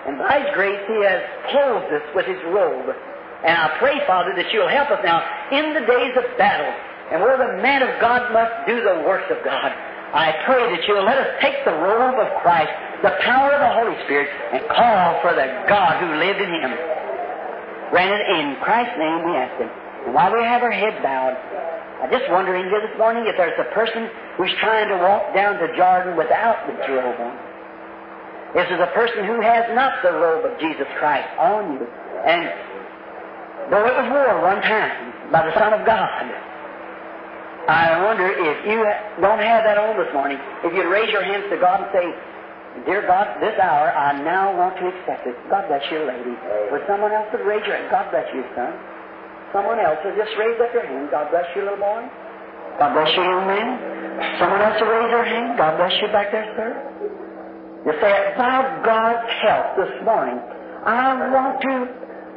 [0.08, 2.94] And by his grace, he has clothed us with his robe.
[3.44, 6.70] And I pray, Father, that you'll help us now in the days of battle
[7.12, 9.74] and where the man of God must do the works of God.
[10.14, 12.72] I pray that you'll let us take the robe of Christ,
[13.04, 16.72] the power of the Holy Spirit, and call for the God who lived in him.
[17.92, 19.54] Granted, in Christ's name we ask.
[19.60, 21.36] And while we have our head bowed,
[22.02, 25.60] I'm just wondering here this morning if there's a person who's trying to walk down
[25.60, 27.36] to Jordan without the robe on.
[28.56, 31.86] This is a person who has not the robe of Jesus Christ on you.
[32.26, 32.48] And
[33.70, 36.26] though it was worn one time by the Son of God,
[37.68, 38.82] I wonder if you
[39.22, 42.08] don't have that on this morning, if you'd raise your hands to God and say,
[42.86, 45.36] Dear God, this hour I now want to accept it.
[45.52, 46.34] God bless you, lady.
[46.72, 47.92] Would someone else would raise your hand?
[47.92, 48.72] God bless you, son.
[49.52, 51.12] Someone else would just raise up your hand.
[51.12, 52.08] God bless you, little boy.
[52.80, 54.40] God bless you, young man.
[54.40, 55.60] Someone else will raise their hand.
[55.60, 56.72] God bless you back there, sir.
[57.86, 60.40] You say, by God's help this morning,
[60.88, 61.76] I want to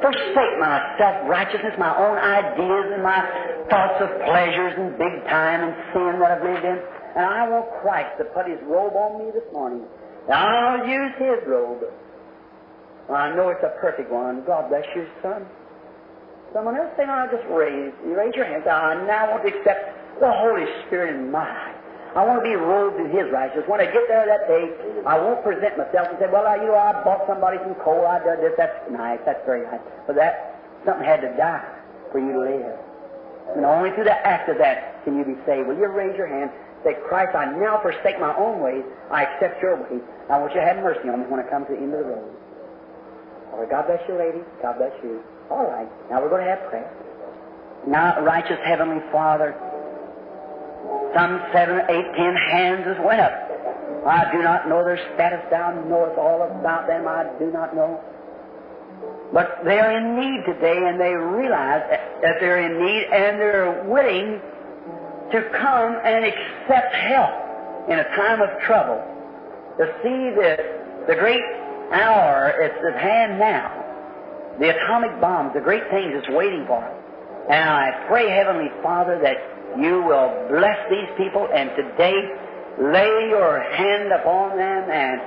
[0.03, 3.23] forsake my self-righteousness, my own ideas and my
[3.71, 6.77] thoughts of pleasures and big time and sin that I've lived in.
[7.15, 9.87] And I want Christ to put His robe on me this morning.
[10.31, 11.83] I'll use His robe.
[13.09, 14.43] I know it's a perfect one.
[14.45, 15.45] God bless you, son.
[16.53, 17.93] Someone else say, I'll just raise.
[18.05, 18.67] You raise your hand.
[18.67, 21.75] I now want to accept the Holy Spirit in my life.
[22.15, 23.67] I want to be robed in His righteousness.
[23.67, 24.71] When I get there that day,
[25.05, 28.07] I won't present myself and say, well, I, you know, I bought somebody some coal,
[28.07, 29.83] I did this, that's nice, that's very nice.
[30.07, 31.67] But that, something had to die
[32.15, 32.79] for you to live.
[33.59, 35.67] And only through the act of that can you be saved.
[35.67, 36.49] Will you raise your hand?
[36.85, 38.85] Say, Christ, I now forsake my own ways.
[39.09, 40.05] I accept your ways.
[40.29, 42.05] I want you to have mercy on me when I come to the end of
[42.05, 42.29] the road.
[43.51, 44.45] All right, God bless you, lady.
[44.61, 45.23] God bless you.
[45.49, 45.89] All right.
[46.11, 46.91] Now we're going to have prayer.
[47.87, 49.57] Now, righteous Heavenly Father,
[51.15, 53.33] some seven, eight, ten hands has went up.
[54.05, 55.41] I do not know their status.
[55.49, 57.07] Thou knowest all about them.
[57.07, 57.99] I do not know.
[59.33, 61.81] But they're in need today, and they realize
[62.21, 64.39] that they're in need, and they're willing
[65.31, 69.01] to come and accept help in a time of trouble.
[69.77, 70.57] To see the,
[71.07, 71.41] the great
[71.91, 73.83] hour, it's at hand now.
[74.59, 76.95] The atomic bombs, the great things that's waiting for us.
[77.49, 79.37] And I pray, Heavenly Father, that
[79.77, 82.15] you will bless these people and today
[82.79, 85.21] lay your hand upon them and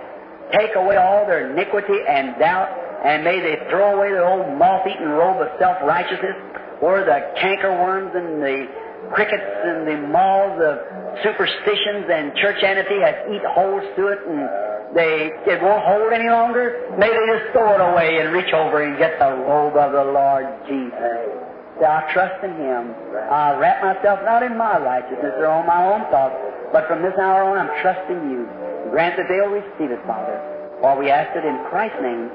[0.52, 2.68] take away all their iniquity and doubt,
[3.04, 6.36] and may they throw away their old moth-eaten robe of self-righteousness,
[6.80, 8.66] where the cankerworms and the
[9.12, 10.74] crickets and the moths of
[11.22, 14.48] superstitions and church churchanity has eat holes through it and
[14.94, 16.88] they it won't hold any longer.
[16.96, 20.04] May they just throw it away and reach over and get the robe of the
[20.12, 21.44] Lord Jesus.
[21.78, 22.94] I trust in Him.
[23.30, 26.34] I wrap myself not in my righteousness or on my own thoughts,
[26.72, 28.48] but from this hour on I'm trusting you.
[28.90, 30.40] Grant that they'll receive it, Father.
[30.80, 32.30] For we ask it in Christ's name.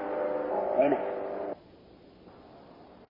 [0.80, 1.13] Amen.